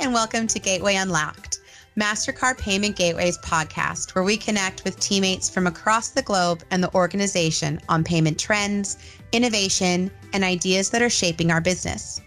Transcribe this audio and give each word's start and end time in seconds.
And 0.00 0.14
welcome 0.14 0.46
to 0.46 0.58
Gateway 0.58 0.94
Unlocked, 0.94 1.60
MasterCard 1.94 2.56
Payment 2.56 2.96
Gateway's 2.96 3.36
podcast, 3.36 4.14
where 4.14 4.24
we 4.24 4.38
connect 4.38 4.82
with 4.82 4.98
teammates 4.98 5.50
from 5.50 5.66
across 5.66 6.08
the 6.08 6.22
globe 6.22 6.62
and 6.70 6.82
the 6.82 6.92
organization 6.94 7.78
on 7.86 8.02
payment 8.02 8.40
trends, 8.40 8.96
innovation, 9.32 10.10
and 10.32 10.42
ideas 10.42 10.88
that 10.88 11.02
are 11.02 11.10
shaping 11.10 11.50
our 11.50 11.60
business. 11.60 12.22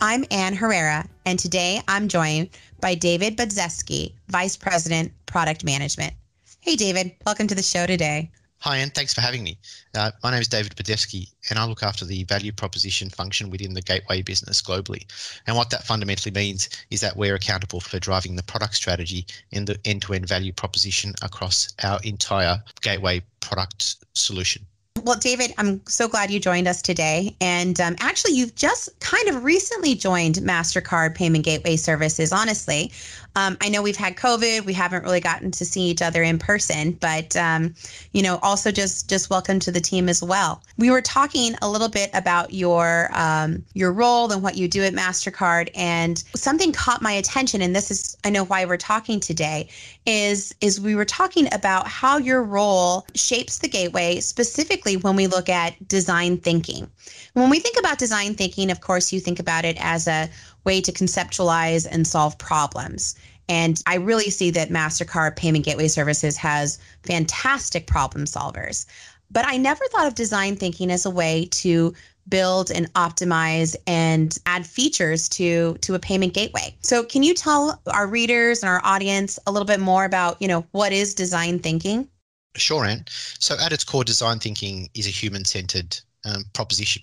I'm 0.00 0.24
Anne 0.30 0.54
Herrera, 0.54 1.06
and 1.26 1.38
today 1.38 1.82
I'm 1.86 2.08
joined 2.08 2.48
by 2.80 2.94
David 2.94 3.36
Budzeski, 3.36 4.14
Vice 4.28 4.56
President, 4.56 5.12
Product 5.26 5.64
Management. 5.64 6.14
Hey, 6.60 6.76
David, 6.76 7.12
welcome 7.26 7.46
to 7.46 7.54
the 7.54 7.62
show 7.62 7.84
today. 7.84 8.30
Hi, 8.62 8.76
and 8.76 8.94
thanks 8.94 9.12
for 9.12 9.22
having 9.22 9.42
me. 9.42 9.58
Uh, 9.92 10.12
my 10.22 10.30
name 10.30 10.40
is 10.40 10.46
David 10.46 10.76
Podevsky, 10.76 11.32
and 11.50 11.58
I 11.58 11.64
look 11.64 11.82
after 11.82 12.04
the 12.04 12.22
value 12.22 12.52
proposition 12.52 13.10
function 13.10 13.50
within 13.50 13.74
the 13.74 13.82
Gateway 13.82 14.22
business 14.22 14.62
globally. 14.62 15.04
And 15.48 15.56
what 15.56 15.70
that 15.70 15.82
fundamentally 15.82 16.30
means 16.30 16.68
is 16.88 17.00
that 17.00 17.16
we're 17.16 17.34
accountable 17.34 17.80
for 17.80 17.98
driving 17.98 18.36
the 18.36 18.44
product 18.44 18.76
strategy 18.76 19.26
and 19.50 19.66
the 19.66 19.80
end 19.84 20.02
to 20.02 20.12
end 20.12 20.28
value 20.28 20.52
proposition 20.52 21.12
across 21.22 21.74
our 21.82 21.98
entire 22.04 22.62
Gateway 22.82 23.24
product 23.40 23.96
solution. 24.14 24.64
Well, 25.02 25.18
David, 25.18 25.52
I'm 25.58 25.84
so 25.88 26.06
glad 26.06 26.30
you 26.30 26.38
joined 26.38 26.68
us 26.68 26.80
today. 26.80 27.34
And 27.40 27.80
um, 27.80 27.96
actually, 27.98 28.34
you've 28.34 28.54
just 28.54 28.88
kind 29.00 29.28
of 29.28 29.42
recently 29.42 29.96
joined 29.96 30.36
MasterCard 30.36 31.16
Payment 31.16 31.44
Gateway 31.44 31.76
Services, 31.76 32.30
honestly. 32.32 32.92
Um, 33.34 33.56
I 33.60 33.68
know 33.68 33.82
we've 33.82 33.96
had 33.96 34.16
COVID. 34.16 34.64
We 34.64 34.72
haven't 34.72 35.04
really 35.04 35.20
gotten 35.20 35.50
to 35.52 35.64
see 35.64 35.82
each 35.82 36.02
other 36.02 36.22
in 36.22 36.38
person, 36.38 36.92
but 36.92 37.34
um, 37.36 37.74
you 38.12 38.22
know, 38.22 38.38
also 38.42 38.70
just 38.70 39.08
just 39.08 39.30
welcome 39.30 39.58
to 39.60 39.72
the 39.72 39.80
team 39.80 40.08
as 40.08 40.22
well. 40.22 40.62
We 40.76 40.90
were 40.90 41.00
talking 41.00 41.54
a 41.62 41.70
little 41.70 41.88
bit 41.88 42.10
about 42.12 42.52
your 42.52 43.10
um, 43.12 43.64
your 43.74 43.92
role 43.92 44.30
and 44.32 44.42
what 44.42 44.56
you 44.56 44.68
do 44.68 44.82
at 44.82 44.92
Mastercard, 44.92 45.70
and 45.74 46.22
something 46.34 46.72
caught 46.72 47.00
my 47.00 47.12
attention. 47.12 47.62
And 47.62 47.74
this 47.74 47.90
is, 47.90 48.16
I 48.24 48.30
know 48.30 48.44
why 48.44 48.64
we're 48.64 48.76
talking 48.76 49.20
today. 49.20 49.68
Is 50.04 50.54
is 50.60 50.80
we 50.80 50.94
were 50.94 51.04
talking 51.04 51.48
about 51.52 51.86
how 51.88 52.18
your 52.18 52.42
role 52.42 53.06
shapes 53.14 53.58
the 53.58 53.68
gateway, 53.68 54.20
specifically 54.20 54.96
when 54.96 55.16
we 55.16 55.26
look 55.26 55.48
at 55.48 55.88
design 55.88 56.36
thinking. 56.36 56.90
When 57.34 57.48
we 57.48 57.60
think 57.60 57.78
about 57.78 57.98
design 57.98 58.34
thinking, 58.34 58.70
of 58.70 58.80
course, 58.80 59.12
you 59.12 59.20
think 59.20 59.40
about 59.40 59.64
it 59.64 59.76
as 59.80 60.06
a 60.06 60.28
way 60.64 60.80
to 60.80 60.92
conceptualize 60.92 61.86
and 61.90 62.06
solve 62.06 62.38
problems. 62.38 63.14
And 63.48 63.82
I 63.86 63.96
really 63.96 64.30
see 64.30 64.50
that 64.52 64.70
MasterCard 64.70 65.36
Payment 65.36 65.64
Gateway 65.64 65.88
Services 65.88 66.36
has 66.36 66.78
fantastic 67.02 67.86
problem 67.86 68.24
solvers. 68.24 68.86
But 69.30 69.46
I 69.46 69.56
never 69.56 69.84
thought 69.86 70.06
of 70.06 70.14
design 70.14 70.56
thinking 70.56 70.90
as 70.90 71.06
a 71.06 71.10
way 71.10 71.48
to 71.52 71.94
build 72.28 72.70
and 72.70 72.92
optimize 72.94 73.74
and 73.86 74.38
add 74.46 74.64
features 74.64 75.28
to 75.30 75.76
to 75.80 75.94
a 75.94 75.98
payment 75.98 76.34
gateway. 76.34 76.74
So 76.80 77.02
can 77.02 77.22
you 77.22 77.34
tell 77.34 77.80
our 77.88 78.06
readers 78.06 78.62
and 78.62 78.70
our 78.70 78.80
audience 78.84 79.38
a 79.46 79.52
little 79.52 79.66
bit 79.66 79.80
more 79.80 80.04
about, 80.04 80.40
you 80.40 80.46
know, 80.46 80.64
what 80.70 80.92
is 80.92 81.14
design 81.14 81.58
thinking? 81.58 82.08
Sure, 82.54 82.84
Anne. 82.84 83.06
So 83.38 83.56
at 83.58 83.72
its 83.72 83.82
core, 83.82 84.04
design 84.04 84.38
thinking 84.38 84.90
is 84.94 85.06
a 85.06 85.10
human-centered 85.10 85.98
um, 86.24 86.44
proposition. 86.52 87.02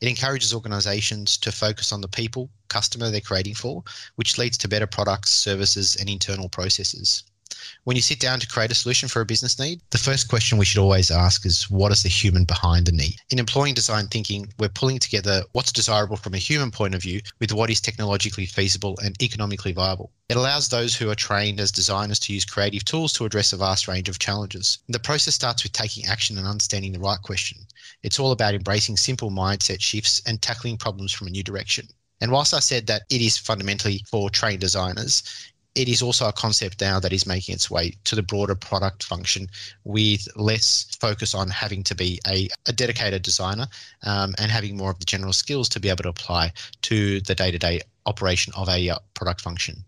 It 0.00 0.08
encourages 0.08 0.54
organizations 0.54 1.36
to 1.38 1.52
focus 1.52 1.92
on 1.92 2.00
the 2.00 2.08
people, 2.08 2.50
customer 2.68 3.10
they're 3.10 3.20
creating 3.20 3.54
for, 3.54 3.82
which 4.16 4.38
leads 4.38 4.58
to 4.58 4.68
better 4.68 4.86
products, 4.86 5.32
services, 5.32 5.96
and 5.96 6.08
internal 6.08 6.48
processes. 6.48 7.24
When 7.84 7.96
you 7.96 8.02
sit 8.02 8.20
down 8.20 8.38
to 8.40 8.46
create 8.46 8.70
a 8.70 8.74
solution 8.74 9.08
for 9.08 9.20
a 9.20 9.26
business 9.26 9.58
need, 9.58 9.80
the 9.90 9.98
first 9.98 10.28
question 10.28 10.58
we 10.58 10.64
should 10.64 10.80
always 10.80 11.10
ask 11.10 11.44
is 11.44 11.70
what 11.70 11.90
is 11.90 12.02
the 12.02 12.08
human 12.08 12.44
behind 12.44 12.86
the 12.86 12.92
need? 12.92 13.20
In 13.30 13.38
employing 13.38 13.74
design 13.74 14.06
thinking, 14.06 14.52
we're 14.58 14.68
pulling 14.68 14.98
together 14.98 15.42
what's 15.52 15.72
desirable 15.72 16.16
from 16.16 16.34
a 16.34 16.38
human 16.38 16.70
point 16.70 16.94
of 16.94 17.02
view 17.02 17.20
with 17.40 17.52
what 17.52 17.70
is 17.70 17.80
technologically 17.80 18.46
feasible 18.46 18.98
and 19.02 19.20
economically 19.22 19.72
viable. 19.72 20.12
It 20.28 20.36
allows 20.36 20.68
those 20.68 20.94
who 20.94 21.10
are 21.10 21.14
trained 21.14 21.58
as 21.58 21.72
designers 21.72 22.18
to 22.20 22.34
use 22.34 22.44
creative 22.44 22.84
tools 22.84 23.12
to 23.14 23.24
address 23.24 23.52
a 23.52 23.56
vast 23.56 23.88
range 23.88 24.08
of 24.08 24.18
challenges. 24.18 24.78
The 24.88 24.98
process 24.98 25.34
starts 25.34 25.62
with 25.62 25.72
taking 25.72 26.04
action 26.04 26.36
and 26.36 26.46
understanding 26.46 26.92
the 26.92 27.00
right 27.00 27.20
question. 27.22 27.66
It's 28.02 28.18
all 28.18 28.32
about 28.32 28.54
embracing 28.54 28.96
simple 28.96 29.30
mindset 29.30 29.80
shifts 29.80 30.22
and 30.26 30.40
tackling 30.40 30.76
problems 30.76 31.12
from 31.12 31.26
a 31.26 31.30
new 31.30 31.42
direction. 31.42 31.88
And 32.20 32.32
whilst 32.32 32.54
I 32.54 32.60
said 32.60 32.86
that 32.86 33.02
it 33.10 33.20
is 33.20 33.38
fundamentally 33.38 34.04
for 34.10 34.30
trained 34.30 34.60
designers, 34.60 35.22
it 35.74 35.88
is 35.88 36.02
also 36.02 36.26
a 36.26 36.32
concept 36.32 36.80
now 36.80 36.98
that 36.98 37.12
is 37.12 37.26
making 37.26 37.54
its 37.54 37.70
way 37.70 37.94
to 38.04 38.16
the 38.16 38.22
broader 38.22 38.56
product 38.56 39.04
function 39.04 39.48
with 39.84 40.26
less 40.34 40.96
focus 41.00 41.34
on 41.34 41.48
having 41.48 41.84
to 41.84 41.94
be 41.94 42.18
a, 42.26 42.48
a 42.66 42.72
dedicated 42.72 43.22
designer 43.22 43.68
um, 44.02 44.34
and 44.38 44.50
having 44.50 44.76
more 44.76 44.90
of 44.90 44.98
the 44.98 45.04
general 45.04 45.32
skills 45.32 45.68
to 45.68 45.80
be 45.80 45.88
able 45.88 46.02
to 46.02 46.08
apply 46.08 46.52
to 46.82 47.20
the 47.20 47.34
day 47.34 47.52
to 47.52 47.58
day 47.58 47.80
operation 48.06 48.52
of 48.56 48.68
a 48.68 48.90
uh, 48.90 48.98
product 49.14 49.40
function. 49.40 49.84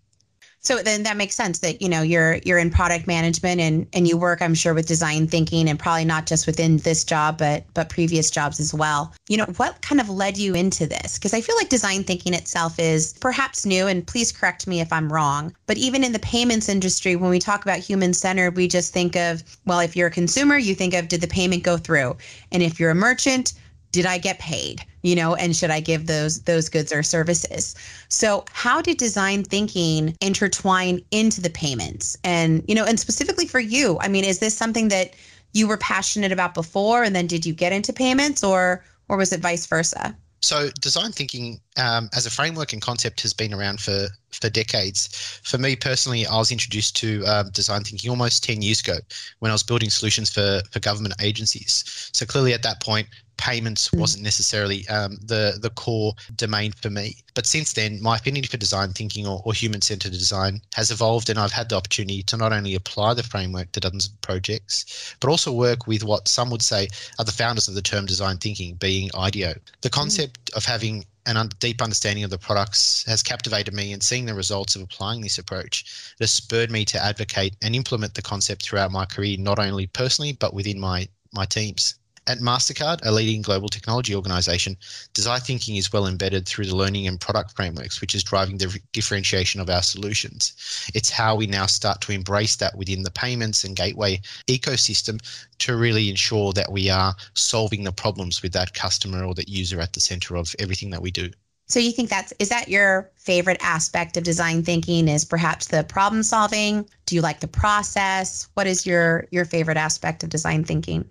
So 0.62 0.82
then 0.82 1.04
that 1.04 1.16
makes 1.16 1.34
sense 1.34 1.60
that 1.60 1.80
you 1.80 1.88
know 1.88 2.02
you're 2.02 2.36
you're 2.44 2.58
in 2.58 2.70
product 2.70 3.06
management 3.06 3.60
and 3.60 3.86
and 3.92 4.06
you 4.06 4.16
work 4.16 4.42
I'm 4.42 4.54
sure 4.54 4.74
with 4.74 4.86
design 4.86 5.26
thinking 5.26 5.68
and 5.68 5.78
probably 5.78 6.04
not 6.04 6.26
just 6.26 6.46
within 6.46 6.76
this 6.78 7.02
job 7.02 7.38
but 7.38 7.64
but 7.72 7.88
previous 7.88 8.30
jobs 8.30 8.60
as 8.60 8.74
well. 8.74 9.14
You 9.28 9.38
know, 9.38 9.46
what 9.56 9.80
kind 9.80 10.00
of 10.00 10.10
led 10.10 10.36
you 10.36 10.54
into 10.54 10.86
this? 10.86 11.18
Because 11.18 11.32
I 11.32 11.40
feel 11.40 11.56
like 11.56 11.70
design 11.70 12.04
thinking 12.04 12.34
itself 12.34 12.78
is 12.78 13.14
perhaps 13.14 13.64
new 13.64 13.86
and 13.86 14.06
please 14.06 14.32
correct 14.32 14.66
me 14.66 14.80
if 14.80 14.92
I'm 14.92 15.12
wrong, 15.12 15.54
but 15.66 15.78
even 15.78 16.04
in 16.04 16.12
the 16.12 16.18
payments 16.18 16.68
industry 16.68 17.16
when 17.16 17.30
we 17.30 17.38
talk 17.38 17.62
about 17.62 17.78
human 17.78 18.12
centered, 18.12 18.56
we 18.56 18.68
just 18.68 18.92
think 18.92 19.16
of 19.16 19.42
well, 19.64 19.80
if 19.80 19.96
you're 19.96 20.08
a 20.08 20.12
consumer, 20.12 20.58
you 20.58 20.74
think 20.74 20.92
of 20.92 21.08
did 21.08 21.22
the 21.22 21.26
payment 21.26 21.62
go 21.62 21.78
through? 21.78 22.16
And 22.52 22.62
if 22.62 22.78
you're 22.78 22.90
a 22.90 22.94
merchant, 22.94 23.54
did 23.92 24.06
I 24.06 24.18
get 24.18 24.38
paid? 24.38 24.84
You 25.02 25.16
know, 25.16 25.34
and 25.34 25.56
should 25.56 25.70
I 25.70 25.80
give 25.80 26.06
those 26.06 26.42
those 26.42 26.68
goods 26.68 26.92
or 26.92 27.02
services? 27.02 27.74
So, 28.08 28.44
how 28.52 28.80
did 28.82 28.98
design 28.98 29.44
thinking 29.44 30.16
intertwine 30.20 31.00
into 31.10 31.40
the 31.40 31.50
payments? 31.50 32.16
And, 32.22 32.62
you 32.68 32.74
know, 32.74 32.84
and 32.84 33.00
specifically 33.00 33.46
for 33.46 33.60
you, 33.60 33.98
I 34.00 34.08
mean, 34.08 34.24
is 34.24 34.38
this 34.38 34.56
something 34.56 34.88
that 34.88 35.14
you 35.52 35.66
were 35.66 35.78
passionate 35.78 36.32
about 36.32 36.54
before 36.54 37.02
and 37.02 37.14
then 37.16 37.26
did 37.26 37.44
you 37.44 37.52
get 37.54 37.72
into 37.72 37.92
payments 37.92 38.44
or 38.44 38.84
or 39.08 39.16
was 39.16 39.32
it 39.32 39.40
vice 39.40 39.66
versa? 39.66 40.16
So, 40.42 40.70
design 40.80 41.12
thinking 41.12 41.60
um, 41.76 42.08
as 42.14 42.24
a 42.24 42.30
framework 42.30 42.72
and 42.72 42.80
concept 42.80 43.20
has 43.22 43.34
been 43.34 43.52
around 43.52 43.80
for 43.80 44.08
for 44.30 44.48
decades. 44.48 45.08
For 45.42 45.58
me 45.58 45.76
personally, 45.76 46.26
I 46.26 46.38
was 46.38 46.50
introduced 46.50 46.96
to 46.96 47.22
um, 47.24 47.50
design 47.50 47.84
thinking 47.84 48.10
almost 48.10 48.42
ten 48.42 48.62
years 48.62 48.80
ago 48.80 48.98
when 49.40 49.50
I 49.50 49.54
was 49.54 49.62
building 49.62 49.90
solutions 49.90 50.30
for 50.30 50.62
for 50.70 50.80
government 50.80 51.14
agencies. 51.20 52.10
So 52.14 52.24
clearly, 52.24 52.54
at 52.54 52.62
that 52.62 52.80
point, 52.80 53.08
payments 53.40 53.88
mm. 53.88 53.98
wasn't 53.98 54.22
necessarily 54.22 54.86
um, 54.88 55.16
the 55.24 55.58
the 55.60 55.70
core 55.70 56.12
domain 56.36 56.72
for 56.72 56.90
me. 56.90 57.16
But 57.34 57.46
since 57.46 57.72
then, 57.72 58.02
my 58.02 58.16
affinity 58.16 58.46
for 58.46 58.58
design 58.58 58.92
thinking 58.92 59.26
or, 59.26 59.40
or 59.44 59.54
human 59.54 59.80
centered 59.80 60.12
design 60.12 60.60
has 60.74 60.90
evolved, 60.90 61.30
and 61.30 61.38
I've 61.38 61.50
had 61.52 61.70
the 61.70 61.76
opportunity 61.76 62.22
to 62.24 62.36
not 62.36 62.52
only 62.52 62.74
apply 62.74 63.14
the 63.14 63.22
framework 63.22 63.72
to 63.72 63.80
dozens 63.80 64.08
of 64.08 64.20
projects, 64.20 65.16
but 65.20 65.30
also 65.30 65.52
work 65.52 65.86
with 65.86 66.04
what 66.04 66.28
some 66.28 66.50
would 66.50 66.62
say 66.62 66.88
are 67.18 67.24
the 67.24 67.32
founders 67.32 67.66
of 67.66 67.74
the 67.74 67.82
term 67.82 68.04
design 68.04 68.36
thinking, 68.36 68.74
being 68.74 69.10
IDEO. 69.14 69.54
The 69.80 69.88
mm. 69.88 69.92
concept 69.92 70.52
mm. 70.52 70.56
of 70.56 70.64
having 70.66 71.06
an 71.26 71.36
un- 71.36 71.50
deep 71.60 71.80
understanding 71.80 72.24
of 72.24 72.30
the 72.30 72.38
products 72.38 73.04
has 73.06 73.22
captivated 73.22 73.72
me, 73.72 73.94
and 73.94 74.02
seeing 74.02 74.26
the 74.26 74.34
results 74.34 74.76
of 74.76 74.82
applying 74.82 75.22
this 75.22 75.38
approach 75.38 76.14
has 76.20 76.30
spurred 76.30 76.70
me 76.70 76.84
to 76.84 77.02
advocate 77.02 77.56
and 77.62 77.74
implement 77.74 78.14
the 78.14 78.22
concept 78.22 78.62
throughout 78.62 78.92
my 78.92 79.06
career, 79.06 79.36
not 79.38 79.58
only 79.58 79.86
personally 79.86 80.32
but 80.32 80.52
within 80.52 80.78
my 80.78 81.08
my 81.32 81.44
teams. 81.44 81.94
At 82.26 82.38
MasterCard, 82.38 83.00
a 83.04 83.10
leading 83.10 83.40
global 83.42 83.68
technology 83.68 84.14
organization, 84.14 84.76
design 85.14 85.40
thinking 85.40 85.76
is 85.76 85.92
well 85.92 86.06
embedded 86.06 86.46
through 86.46 86.66
the 86.66 86.76
learning 86.76 87.08
and 87.08 87.18
product 87.18 87.56
frameworks, 87.56 88.00
which 88.00 88.14
is 88.14 88.22
driving 88.22 88.58
the 88.58 88.78
differentiation 88.92 89.60
of 89.60 89.70
our 89.70 89.82
solutions. 89.82 90.52
It's 90.94 91.08
how 91.10 91.34
we 91.34 91.46
now 91.46 91.66
start 91.66 92.02
to 92.02 92.12
embrace 92.12 92.56
that 92.56 92.76
within 92.76 93.02
the 93.02 93.10
payments 93.10 93.64
and 93.64 93.74
gateway 93.74 94.20
ecosystem 94.46 95.18
to 95.60 95.76
really 95.76 96.10
ensure 96.10 96.52
that 96.52 96.70
we 96.70 96.90
are 96.90 97.16
solving 97.34 97.84
the 97.84 97.92
problems 97.92 98.42
with 98.42 98.52
that 98.52 98.74
customer 98.74 99.24
or 99.24 99.34
that 99.34 99.48
user 99.48 99.80
at 99.80 99.94
the 99.94 100.00
center 100.00 100.36
of 100.36 100.54
everything 100.58 100.90
that 100.90 101.02
we 101.02 101.10
do. 101.10 101.30
So 101.68 101.78
you 101.78 101.92
think 101.92 102.10
that's 102.10 102.32
is 102.38 102.48
that 102.48 102.68
your 102.68 103.10
favorite 103.16 103.60
aspect 103.62 104.16
of 104.16 104.24
design 104.24 104.62
thinking 104.62 105.08
is 105.08 105.24
perhaps 105.24 105.68
the 105.68 105.84
problem 105.84 106.22
solving? 106.22 106.86
Do 107.06 107.14
you 107.14 107.22
like 107.22 107.40
the 107.40 107.48
process? 107.48 108.48
What 108.54 108.66
is 108.66 108.86
your 108.86 109.26
your 109.30 109.44
favorite 109.44 109.76
aspect 109.76 110.22
of 110.22 110.30
design 110.30 110.64
thinking? 110.64 111.08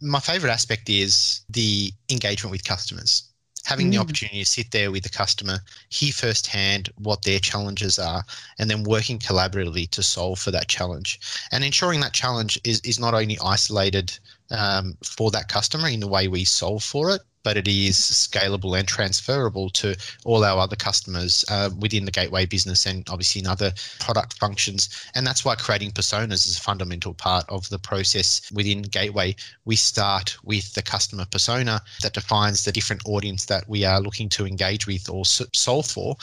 My 0.00 0.20
favorite 0.20 0.50
aspect 0.50 0.88
is 0.88 1.42
the 1.48 1.92
engagement 2.10 2.52
with 2.52 2.64
customers 2.64 3.30
having 3.64 3.88
mm. 3.88 3.92
the 3.92 3.98
opportunity 3.98 4.40
to 4.40 4.44
sit 4.44 4.70
there 4.70 4.90
with 4.90 5.02
the 5.02 5.08
customer, 5.08 5.58
hear 5.90 6.12
firsthand 6.12 6.90
what 6.98 7.22
their 7.22 7.38
challenges 7.38 7.98
are, 7.98 8.24
and 8.58 8.70
then 8.70 8.84
working 8.84 9.18
collaboratively 9.18 9.88
to 9.90 10.02
solve 10.02 10.38
for 10.38 10.50
that 10.50 10.68
challenge. 10.68 11.20
And 11.52 11.64
ensuring 11.64 12.00
that 12.00 12.12
challenge 12.12 12.58
is, 12.64 12.80
is 12.80 12.98
not 12.98 13.14
only 13.14 13.38
isolated 13.44 14.18
um, 14.50 14.96
for 15.04 15.30
that 15.30 15.48
customer 15.48 15.88
in 15.88 16.00
the 16.00 16.08
way 16.08 16.28
we 16.28 16.44
solve 16.44 16.82
for 16.82 17.10
it, 17.10 17.20
but 17.42 17.56
it 17.56 17.68
is 17.68 17.96
scalable 17.96 18.78
and 18.78 18.86
transferable 18.86 19.70
to 19.70 19.96
all 20.24 20.44
our 20.44 20.58
other 20.58 20.76
customers 20.76 21.44
uh, 21.48 21.70
within 21.78 22.04
the 22.04 22.10
gateway 22.10 22.46
business 22.46 22.86
and 22.86 23.08
obviously 23.08 23.40
in 23.40 23.46
other 23.46 23.72
product 23.98 24.38
functions. 24.38 24.88
And 25.14 25.26
that's 25.26 25.44
why 25.44 25.54
creating 25.54 25.92
personas 25.92 26.46
is 26.46 26.56
a 26.56 26.60
fundamental 26.60 27.14
part 27.14 27.44
of 27.48 27.68
the 27.68 27.78
process 27.78 28.50
within 28.52 28.82
Gateway. 28.82 29.36
We 29.64 29.76
start 29.76 30.36
with 30.44 30.74
the 30.74 30.82
customer 30.82 31.26
persona 31.30 31.80
that 32.02 32.14
defines 32.14 32.64
the 32.64 32.72
different 32.72 33.02
audience 33.06 33.46
that 33.46 33.68
we 33.68 33.84
are 33.84 34.00
looking 34.00 34.28
to 34.30 34.46
engage 34.46 34.86
with 34.86 35.08
or 35.08 35.24
solve 35.24 35.86
for. 35.86 36.16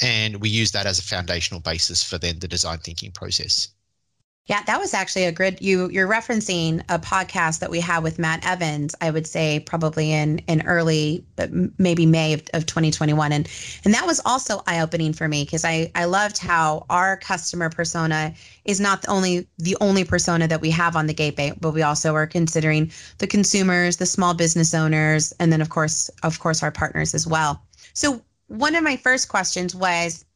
And 0.00 0.40
we 0.40 0.48
use 0.48 0.72
that 0.72 0.86
as 0.86 0.98
a 0.98 1.02
foundational 1.02 1.60
basis 1.60 2.02
for 2.02 2.18
then 2.18 2.38
the 2.38 2.48
design 2.48 2.78
thinking 2.78 3.12
process. 3.12 3.68
Yeah, 4.46 4.62
that 4.66 4.78
was 4.78 4.92
actually 4.92 5.24
a 5.24 5.32
good 5.32 5.62
you 5.62 5.88
you're 5.88 6.06
referencing 6.06 6.82
a 6.90 6.98
podcast 6.98 7.60
that 7.60 7.70
we 7.70 7.80
had 7.80 8.02
with 8.02 8.18
Matt 8.18 8.44
Evans, 8.46 8.94
I 9.00 9.10
would 9.10 9.26
say 9.26 9.60
probably 9.60 10.12
in 10.12 10.38
in 10.40 10.60
early 10.66 11.24
maybe 11.78 12.04
May 12.04 12.34
of, 12.34 12.42
of 12.52 12.66
2021 12.66 13.32
and 13.32 13.48
and 13.86 13.94
that 13.94 14.06
was 14.06 14.20
also 14.26 14.62
eye-opening 14.66 15.14
for 15.14 15.28
me 15.28 15.44
because 15.44 15.64
I 15.64 15.90
I 15.94 16.04
loved 16.04 16.36
how 16.36 16.84
our 16.90 17.16
customer 17.16 17.70
persona 17.70 18.34
is 18.66 18.80
not 18.80 19.00
the 19.00 19.08
only 19.08 19.48
the 19.56 19.78
only 19.80 20.04
persona 20.04 20.46
that 20.46 20.60
we 20.60 20.70
have 20.70 20.94
on 20.94 21.06
the 21.06 21.14
gateway, 21.14 21.54
but 21.58 21.70
we 21.70 21.80
also 21.80 22.14
are 22.14 22.26
considering 22.26 22.92
the 23.18 23.26
consumers, 23.26 23.96
the 23.96 24.04
small 24.04 24.34
business 24.34 24.74
owners, 24.74 25.32
and 25.40 25.50
then 25.50 25.62
of 25.62 25.70
course 25.70 26.10
of 26.22 26.38
course 26.38 26.62
our 26.62 26.70
partners 26.70 27.14
as 27.14 27.26
well. 27.26 27.62
So 27.94 28.20
one 28.48 28.74
of 28.74 28.84
my 28.84 28.98
first 28.98 29.30
questions 29.30 29.74
was 29.74 30.26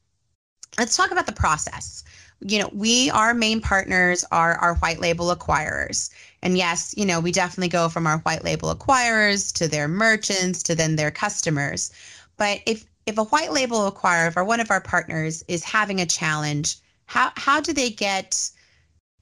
let's 0.79 0.97
talk 0.97 1.11
about 1.11 1.27
the 1.27 1.33
process 1.33 2.05
you 2.41 2.59
know, 2.59 2.71
we, 2.73 3.11
our 3.11 3.35
main 3.35 3.61
partners 3.61 4.25
are 4.31 4.55
our 4.55 4.77
white 4.77 5.01
label 5.01 5.35
acquirers. 5.35 6.11
And 6.43 6.57
yes, 6.57 6.95
you 6.97 7.05
know, 7.05 7.21
we 7.21 7.33
definitely 7.33 7.69
go 7.69 7.89
from 7.89 8.07
our 8.07 8.19
white 8.19 8.45
label 8.45 8.75
acquirers 8.75 9.53
to 9.55 9.67
their 9.67 9.89
merchants 9.89 10.63
to 10.65 10.75
then 10.75 10.97
their 10.97 11.11
customers. 11.11 11.91
But 12.37 12.61
if 12.67 12.85
if 13.07 13.17
a 13.17 13.25
white 13.25 13.53
label 13.53 13.91
acquirer 13.91 14.37
or 14.37 14.45
one 14.45 14.61
of 14.61 14.71
our 14.71 14.83
partners 14.83 15.43
is 15.49 15.65
having 15.65 16.01
a 16.01 16.07
challenge, 16.07 16.77
how 17.07 17.33
how 17.37 17.61
do 17.61 17.73
they 17.73 17.91
get 17.91 18.51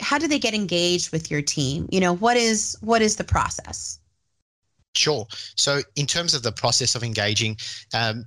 how 0.00 0.18
do 0.18 0.28
they 0.28 0.38
get 0.38 0.54
engaged 0.54 1.10
with 1.12 1.30
your 1.30 1.40
team? 1.40 1.88
You 1.90 2.00
know, 2.00 2.14
what 2.14 2.36
is 2.36 2.76
what 2.80 3.00
is 3.00 3.16
the 3.16 3.24
process? 3.24 3.98
Sure. 4.94 5.26
So, 5.56 5.82
in 5.94 6.06
terms 6.06 6.34
of 6.34 6.42
the 6.42 6.52
process 6.52 6.94
of 6.94 7.02
engaging, 7.02 7.58
um, 7.92 8.24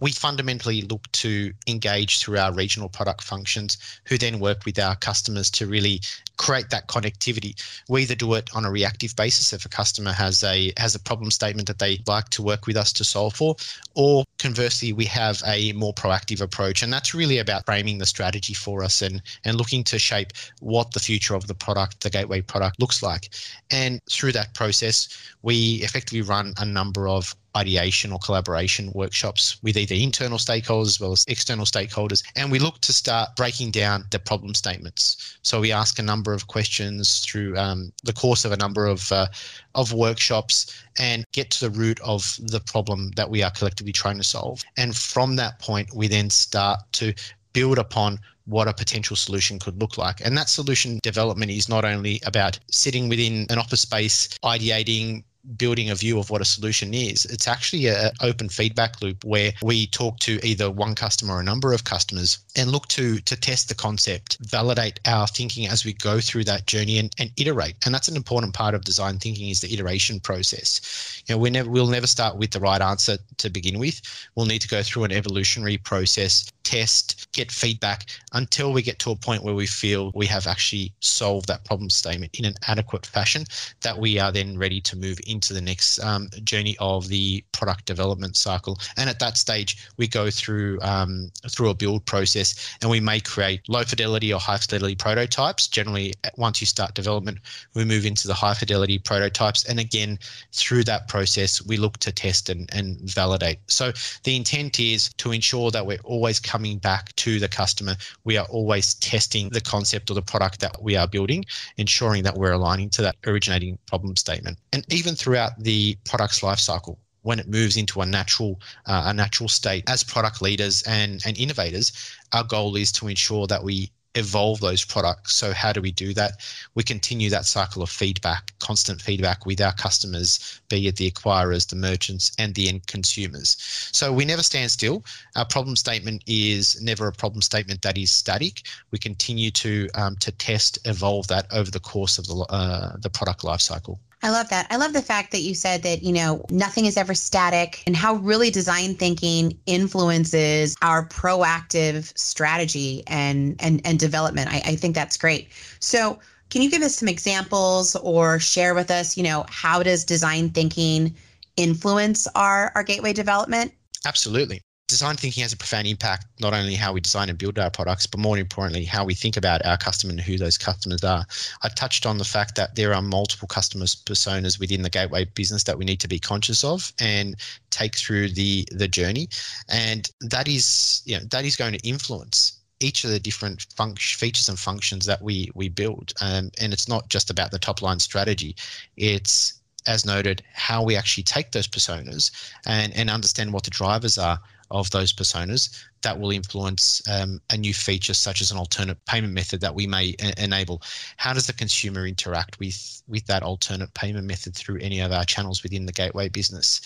we 0.00 0.12
fundamentally 0.12 0.82
look 0.82 1.10
to 1.12 1.52
engage 1.66 2.18
through 2.18 2.38
our 2.38 2.52
regional 2.52 2.88
product 2.88 3.22
functions 3.22 3.78
who 4.06 4.18
then 4.18 4.40
work 4.40 4.64
with 4.64 4.78
our 4.78 4.96
customers 4.96 5.50
to 5.50 5.66
really 5.66 6.00
create 6.36 6.70
that 6.70 6.88
connectivity. 6.88 7.54
We 7.88 8.02
either 8.02 8.14
do 8.14 8.32
it 8.34 8.48
on 8.54 8.64
a 8.64 8.70
reactive 8.70 9.14
basis 9.14 9.52
if 9.52 9.66
a 9.66 9.68
customer 9.68 10.12
has 10.12 10.42
a 10.42 10.72
has 10.78 10.94
a 10.94 10.98
problem 10.98 11.30
statement 11.30 11.68
that 11.68 11.78
they 11.78 12.00
like 12.06 12.30
to 12.30 12.42
work 12.42 12.66
with 12.66 12.76
us 12.76 12.92
to 12.94 13.04
solve 13.04 13.34
for, 13.34 13.56
or 13.94 14.24
conversely, 14.38 14.92
we 14.92 15.04
have 15.04 15.42
a 15.46 15.72
more 15.72 15.92
proactive 15.92 16.40
approach. 16.40 16.82
And 16.82 16.92
that's 16.92 17.14
really 17.14 17.38
about 17.38 17.66
framing 17.66 17.98
the 17.98 18.06
strategy 18.06 18.54
for 18.54 18.82
us 18.82 19.02
and 19.02 19.22
and 19.44 19.56
looking 19.58 19.84
to 19.84 19.98
shape 19.98 20.32
what 20.60 20.92
the 20.92 21.00
future 21.00 21.34
of 21.34 21.46
the 21.46 21.54
product, 21.54 22.00
the 22.00 22.10
gateway 22.10 22.40
product 22.40 22.80
looks 22.80 23.02
like. 23.02 23.28
And 23.70 24.00
through 24.10 24.32
that 24.32 24.54
process, 24.54 25.08
we 25.42 25.80
effectively 25.82 26.22
run 26.22 26.54
a 26.58 26.64
number 26.64 27.06
of 27.06 27.34
ideation 27.56 28.12
or 28.12 28.18
collaboration 28.18 28.90
workshops 28.94 29.60
with 29.62 29.76
either 29.76 29.94
internal 29.94 30.38
stakeholders 30.38 30.86
as 30.86 31.00
well 31.00 31.12
as 31.12 31.24
external 31.28 31.64
stakeholders. 31.64 32.22
And 32.36 32.50
we 32.50 32.58
look 32.58 32.80
to 32.82 32.92
start 32.92 33.30
breaking 33.36 33.72
down 33.72 34.04
the 34.10 34.18
problem 34.18 34.54
statements. 34.54 35.38
So 35.42 35.60
we 35.60 35.72
ask 35.72 35.98
a 35.98 36.02
number 36.02 36.32
of 36.32 36.46
questions 36.46 37.20
through 37.20 37.56
um, 37.56 37.92
the 38.04 38.12
course 38.12 38.44
of 38.44 38.52
a 38.52 38.56
number 38.56 38.86
of, 38.86 39.10
uh, 39.12 39.26
of 39.74 39.92
workshops 39.92 40.82
and 40.98 41.24
get 41.32 41.50
to 41.50 41.68
the 41.68 41.78
root 41.78 42.00
of 42.00 42.38
the 42.40 42.60
problem 42.60 43.10
that 43.16 43.30
we 43.30 43.42
are 43.42 43.50
collectively 43.50 43.92
trying 43.92 44.18
to 44.18 44.24
solve. 44.24 44.62
And 44.76 44.96
from 44.96 45.36
that 45.36 45.58
point, 45.58 45.88
we 45.94 46.08
then 46.08 46.30
start 46.30 46.80
to 46.92 47.14
build 47.52 47.78
upon 47.78 48.18
what 48.46 48.68
a 48.68 48.72
potential 48.72 49.16
solution 49.16 49.58
could 49.58 49.80
look 49.80 49.96
like. 49.96 50.20
And 50.24 50.36
that 50.36 50.48
solution 50.48 50.98
development 51.02 51.50
is 51.50 51.68
not 51.68 51.84
only 51.84 52.20
about 52.26 52.58
sitting 52.70 53.08
within 53.08 53.46
an 53.48 53.58
office 53.58 53.82
space, 53.82 54.28
ideating, 54.44 55.22
building 55.56 55.90
a 55.90 55.94
view 55.94 56.18
of 56.18 56.30
what 56.30 56.40
a 56.40 56.44
solution 56.44 56.94
is. 56.94 57.24
It's 57.26 57.48
actually 57.48 57.86
an 57.86 58.10
open 58.20 58.48
feedback 58.48 59.00
loop 59.00 59.24
where 59.24 59.52
we 59.62 59.86
talk 59.86 60.18
to 60.20 60.38
either 60.46 60.70
one 60.70 60.94
customer 60.94 61.34
or 61.34 61.40
a 61.40 61.44
number 61.44 61.72
of 61.72 61.84
customers 61.84 62.38
and 62.56 62.70
look 62.70 62.88
to 62.88 63.18
to 63.20 63.36
test 63.36 63.68
the 63.68 63.74
concept, 63.74 64.38
validate 64.40 65.00
our 65.06 65.26
thinking 65.26 65.66
as 65.66 65.84
we 65.84 65.92
go 65.94 66.20
through 66.20 66.44
that 66.44 66.66
journey 66.66 66.98
and, 66.98 67.14
and 67.18 67.30
iterate. 67.36 67.76
And 67.84 67.94
that's 67.94 68.08
an 68.08 68.16
important 68.16 68.54
part 68.54 68.74
of 68.74 68.84
design 68.84 69.18
thinking 69.18 69.48
is 69.48 69.60
the 69.60 69.72
iteration 69.72 70.20
process. 70.20 71.22
You 71.26 71.34
know, 71.34 71.38
we 71.38 71.50
never 71.50 71.70
we'll 71.70 71.86
never 71.86 72.06
start 72.06 72.36
with 72.36 72.50
the 72.50 72.60
right 72.60 72.80
answer 72.80 73.18
to 73.38 73.50
begin 73.50 73.78
with. 73.78 74.00
We'll 74.34 74.46
need 74.46 74.62
to 74.62 74.68
go 74.68 74.82
through 74.82 75.04
an 75.04 75.12
evolutionary 75.12 75.78
process, 75.78 76.50
test, 76.64 77.28
get 77.32 77.50
feedback 77.50 78.06
until 78.32 78.72
we 78.72 78.82
get 78.82 78.98
to 79.00 79.10
a 79.10 79.16
point 79.16 79.42
where 79.42 79.54
we 79.54 79.66
feel 79.66 80.12
we 80.14 80.26
have 80.26 80.46
actually 80.46 80.92
solved 81.00 81.48
that 81.48 81.64
problem 81.64 81.90
statement 81.90 82.38
in 82.38 82.44
an 82.44 82.54
adequate 82.66 83.06
fashion 83.06 83.44
that 83.82 83.98
we 83.98 84.18
are 84.18 84.32
then 84.32 84.56
ready 84.58 84.80
to 84.80 84.96
move 84.96 85.18
into 85.26 85.52
the 85.52 85.60
next 85.60 85.98
um, 86.00 86.28
journey 86.44 86.76
of 86.80 87.08
the 87.08 87.44
product 87.52 87.86
development 87.86 88.36
cycle. 88.36 88.78
And 88.96 89.08
at 89.08 89.18
that 89.18 89.36
stage, 89.36 89.88
we 89.96 90.06
go 90.06 90.30
through 90.30 90.78
um, 90.82 91.30
through 91.50 91.70
a 91.70 91.74
build 91.74 92.04
process, 92.06 92.76
and 92.82 92.90
we 92.90 93.00
may 93.00 93.20
create 93.20 93.68
low 93.68 93.82
fidelity 93.84 94.32
or 94.32 94.40
high 94.40 94.58
fidelity 94.58 94.94
prototypes. 94.94 95.68
Generally, 95.68 96.14
once 96.36 96.60
you 96.60 96.66
start 96.66 96.94
development, 96.94 97.38
we 97.74 97.84
move 97.84 98.06
into 98.06 98.26
the 98.26 98.34
high 98.34 98.54
fidelity 98.54 98.98
prototypes, 98.98 99.64
and 99.64 99.80
again, 99.80 100.18
through 100.52 100.84
that 100.84 101.08
process, 101.08 101.64
we 101.64 101.76
look 101.76 101.98
to 101.98 102.12
test 102.12 102.48
and, 102.48 102.68
and 102.72 102.98
validate. 103.00 103.58
So 103.66 103.92
the 104.24 104.36
intent 104.36 104.78
is 104.80 105.12
to 105.18 105.32
ensure 105.32 105.70
that 105.70 105.86
we're 105.86 105.98
always 106.04 106.40
coming 106.40 106.78
back 106.78 107.14
to 107.16 107.38
the 107.38 107.48
customer. 107.48 107.96
We 108.24 108.36
are 108.36 108.46
always 108.46 108.94
testing 108.94 109.48
the 109.50 109.60
concept 109.60 110.10
or 110.10 110.14
the 110.14 110.22
product 110.22 110.60
that 110.60 110.82
we 110.82 110.96
are 110.96 111.08
building, 111.08 111.44
ensuring 111.76 112.22
that 112.24 112.36
we're 112.36 112.52
aligning 112.52 112.90
to 112.90 113.02
that 113.02 113.16
originating 113.26 113.78
problem 113.86 114.16
statement. 114.16 114.58
And 114.72 114.84
even 114.92 115.14
throughout 115.14 115.52
the 115.58 115.96
product's 116.04 116.40
lifecycle, 116.40 116.96
when 117.22 117.38
it 117.38 117.48
moves 117.48 117.76
into 117.76 118.00
a 118.00 118.06
natural 118.06 118.60
uh, 118.86 119.02
a 119.06 119.12
natural 119.12 119.48
state 119.48 119.84
as 119.88 120.02
product 120.02 120.40
leaders 120.40 120.82
and 120.84 121.22
and 121.26 121.38
innovators 121.38 121.92
our 122.32 122.44
goal 122.44 122.76
is 122.76 122.90
to 122.92 123.08
ensure 123.08 123.46
that 123.46 123.62
we 123.62 123.90
evolve 124.14 124.60
those 124.60 124.84
products. 124.84 125.34
So, 125.34 125.52
how 125.52 125.72
do 125.72 125.80
we 125.80 125.92
do 125.92 126.12
that? 126.14 126.32
We 126.74 126.82
continue 126.82 127.30
that 127.30 127.46
cycle 127.46 127.82
of 127.82 127.90
feedback, 127.90 128.52
constant 128.58 129.00
feedback 129.00 129.46
with 129.46 129.60
our 129.60 129.72
customers, 129.74 130.60
be 130.68 130.86
it 130.88 130.96
the 130.96 131.10
acquirers, 131.10 131.68
the 131.68 131.76
merchants, 131.76 132.32
and 132.38 132.54
the 132.54 132.68
end 132.68 132.86
consumers. 132.86 133.56
So, 133.92 134.12
we 134.12 134.24
never 134.24 134.42
stand 134.42 134.70
still. 134.70 135.04
Our 135.36 135.44
problem 135.44 135.76
statement 135.76 136.22
is 136.26 136.80
never 136.82 137.06
a 137.06 137.12
problem 137.12 137.42
statement 137.42 137.82
that 137.82 137.96
is 137.96 138.10
static. 138.10 138.62
We 138.90 138.98
continue 138.98 139.50
to 139.52 139.88
um, 139.94 140.16
to 140.16 140.32
test, 140.32 140.78
evolve 140.86 141.28
that 141.28 141.46
over 141.52 141.70
the 141.70 141.80
course 141.80 142.18
of 142.18 142.26
the 142.26 142.36
uh, 142.50 142.96
the 142.98 143.10
product 143.10 143.42
lifecycle. 143.42 143.98
I 144.22 144.30
love 144.30 144.50
that. 144.50 144.66
I 144.70 144.76
love 144.76 144.92
the 144.92 145.00
fact 145.00 145.32
that 145.32 145.40
you 145.40 145.54
said 145.54 145.82
that, 145.82 146.02
you 146.02 146.12
know, 146.12 146.44
nothing 146.50 146.84
is 146.84 146.96
ever 146.98 147.14
static 147.14 147.82
and 147.86 147.96
how 147.96 148.14
really 148.16 148.50
design 148.50 148.94
thinking 148.94 149.58
influences 149.64 150.76
our 150.82 151.06
proactive 151.06 152.16
strategy 152.18 153.02
and 153.06 153.56
and, 153.60 153.80
and 153.84 153.98
development. 153.98 154.52
I, 154.52 154.62
I 154.64 154.76
think 154.76 154.94
that's 154.94 155.16
great. 155.16 155.48
So 155.80 156.18
can 156.50 156.60
you 156.60 156.70
give 156.70 156.82
us 156.82 156.96
some 156.96 157.08
examples 157.08 157.96
or 157.96 158.38
share 158.38 158.74
with 158.74 158.90
us, 158.90 159.16
you 159.16 159.22
know, 159.22 159.46
how 159.48 159.82
does 159.82 160.04
design 160.04 160.50
thinking 160.50 161.14
influence 161.56 162.26
our, 162.34 162.72
our 162.74 162.82
gateway 162.82 163.12
development? 163.12 163.72
Absolutely 164.04 164.60
design 164.90 165.16
thinking 165.16 165.42
has 165.42 165.52
a 165.52 165.56
profound 165.56 165.86
impact 165.86 166.26
not 166.40 166.52
only 166.52 166.74
how 166.74 166.92
we 166.92 167.00
design 167.00 167.28
and 167.28 167.38
build 167.38 167.58
our 167.58 167.70
products 167.70 168.06
but 168.06 168.20
more 168.20 168.36
importantly 168.36 168.84
how 168.84 169.04
we 169.04 169.14
think 169.14 169.36
about 169.36 169.64
our 169.64 169.76
customer 169.76 170.10
and 170.10 170.20
who 170.20 170.36
those 170.36 170.58
customers 170.58 171.02
are. 171.04 171.24
I 171.62 171.68
touched 171.68 172.04
on 172.04 172.18
the 172.18 172.24
fact 172.24 172.56
that 172.56 172.74
there 172.74 172.92
are 172.92 173.00
multiple 173.00 173.48
customers 173.48 173.94
personas 173.94 174.58
within 174.58 174.82
the 174.82 174.90
gateway 174.90 175.24
business 175.24 175.62
that 175.64 175.78
we 175.78 175.84
need 175.84 176.00
to 176.00 176.08
be 176.08 176.18
conscious 176.18 176.64
of 176.64 176.92
and 177.00 177.36
take 177.70 177.96
through 177.96 178.30
the 178.30 178.66
the 178.72 178.88
journey. 178.88 179.28
And 179.68 180.10
that 180.20 180.48
is 180.48 181.02
you 181.04 181.16
know 181.16 181.24
that 181.30 181.44
is 181.44 181.56
going 181.56 181.72
to 181.72 181.88
influence 181.88 182.58
each 182.80 183.04
of 183.04 183.10
the 183.10 183.20
different 183.20 183.66
features 183.98 184.48
and 184.48 184.58
functions 184.58 185.06
that 185.06 185.22
we 185.22 185.50
we 185.54 185.68
build. 185.68 186.12
Um, 186.20 186.50
and 186.60 186.72
it's 186.72 186.88
not 186.88 187.08
just 187.08 187.30
about 187.30 187.52
the 187.52 187.58
top 187.58 187.80
line 187.80 188.00
strategy. 188.00 188.56
It's 188.96 189.60
as 189.86 190.04
noted, 190.04 190.42
how 190.52 190.82
we 190.82 190.96
actually 190.96 191.22
take 191.22 191.52
those 191.52 191.66
personas 191.66 192.30
and, 192.66 192.94
and 192.94 193.08
understand 193.08 193.52
what 193.52 193.64
the 193.64 193.70
drivers 193.70 194.18
are 194.18 194.38
of 194.70 194.90
those 194.90 195.12
personas 195.12 195.84
that 196.02 196.18
will 196.18 196.30
influence 196.30 197.02
um, 197.08 197.40
a 197.50 197.56
new 197.56 197.74
feature 197.74 198.14
such 198.14 198.40
as 198.40 198.50
an 198.50 198.56
alternate 198.56 199.04
payment 199.04 199.32
method 199.32 199.60
that 199.60 199.74
we 199.74 199.86
may 199.86 200.14
a- 200.20 200.42
enable. 200.42 200.80
How 201.16 201.32
does 201.32 201.46
the 201.46 201.52
consumer 201.52 202.06
interact 202.06 202.58
with 202.58 203.02
with 203.08 203.26
that 203.26 203.42
alternate 203.42 203.92
payment 203.94 204.26
method 204.26 204.54
through 204.54 204.78
any 204.80 205.00
of 205.00 205.12
our 205.12 205.24
channels 205.24 205.62
within 205.62 205.86
the 205.86 205.92
gateway 205.92 206.28
business? 206.28 206.80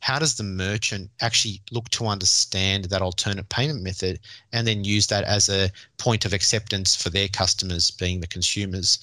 How 0.00 0.18
does 0.18 0.34
the 0.36 0.44
merchant 0.44 1.10
actually 1.20 1.62
look 1.70 1.88
to 1.90 2.06
understand 2.06 2.84
that 2.86 3.02
alternate 3.02 3.48
payment 3.48 3.82
method 3.82 4.20
and 4.52 4.66
then 4.66 4.84
use 4.84 5.06
that 5.08 5.24
as 5.24 5.48
a 5.48 5.70
point 5.98 6.24
of 6.24 6.32
acceptance 6.32 6.94
for 6.94 7.10
their 7.10 7.28
customers 7.28 7.90
being 7.90 8.20
the 8.20 8.26
consumers? 8.26 8.98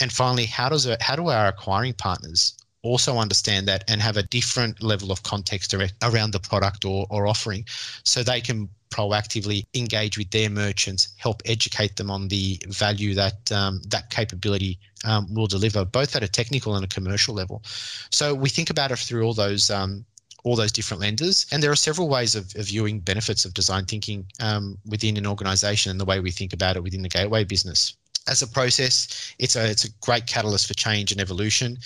And 0.00 0.12
finally 0.12 0.46
how 0.46 0.68
does 0.68 0.86
it, 0.86 1.00
how 1.02 1.16
do 1.16 1.28
our 1.28 1.48
acquiring 1.48 1.94
partners 1.94 2.54
also 2.82 3.18
understand 3.18 3.68
that 3.68 3.84
and 3.88 4.00
have 4.00 4.16
a 4.16 4.22
different 4.24 4.82
level 4.82 5.12
of 5.12 5.22
context 5.22 5.74
around 5.74 6.32
the 6.32 6.40
product 6.40 6.84
or, 6.84 7.06
or 7.10 7.26
offering 7.26 7.64
so 8.04 8.22
they 8.22 8.40
can 8.40 8.68
proactively 8.92 9.64
engage 9.74 10.18
with 10.18 10.30
their 10.30 10.50
merchants, 10.50 11.14
help 11.16 11.42
educate 11.46 11.96
them 11.96 12.10
on 12.10 12.28
the 12.28 12.60
value 12.68 13.14
that 13.14 13.50
um, 13.50 13.80
that 13.88 14.10
capability 14.10 14.78
um, 15.04 15.32
will 15.32 15.46
deliver, 15.46 15.84
both 15.84 16.14
at 16.14 16.22
a 16.22 16.28
technical 16.28 16.76
and 16.76 16.84
a 16.84 16.88
commercial 16.88 17.34
level. 17.34 17.62
So 18.10 18.34
we 18.34 18.50
think 18.50 18.70
about 18.70 18.90
it 18.90 18.98
through 18.98 19.24
all 19.24 19.34
those 19.34 19.70
um, 19.70 20.04
all 20.44 20.56
those 20.56 20.72
different 20.72 21.00
lenses, 21.00 21.46
and 21.50 21.62
there 21.62 21.70
are 21.70 21.76
several 21.76 22.08
ways 22.08 22.34
of, 22.34 22.54
of 22.56 22.66
viewing 22.66 23.00
benefits 23.00 23.44
of 23.44 23.54
design 23.54 23.86
thinking 23.86 24.26
um, 24.40 24.76
within 24.84 25.16
an 25.16 25.26
organisation 25.26 25.90
and 25.90 26.00
the 26.00 26.04
way 26.04 26.20
we 26.20 26.30
think 26.30 26.52
about 26.52 26.76
it 26.76 26.82
within 26.82 27.02
the 27.02 27.08
gateway 27.08 27.44
business. 27.44 27.94
As 28.28 28.42
a 28.42 28.46
process, 28.46 29.34
it's 29.38 29.56
a 29.56 29.70
it's 29.70 29.84
a 29.84 29.90
great 30.00 30.26
catalyst 30.26 30.68
for 30.68 30.74
change 30.74 31.12
and 31.12 31.20
evolution 31.20 31.78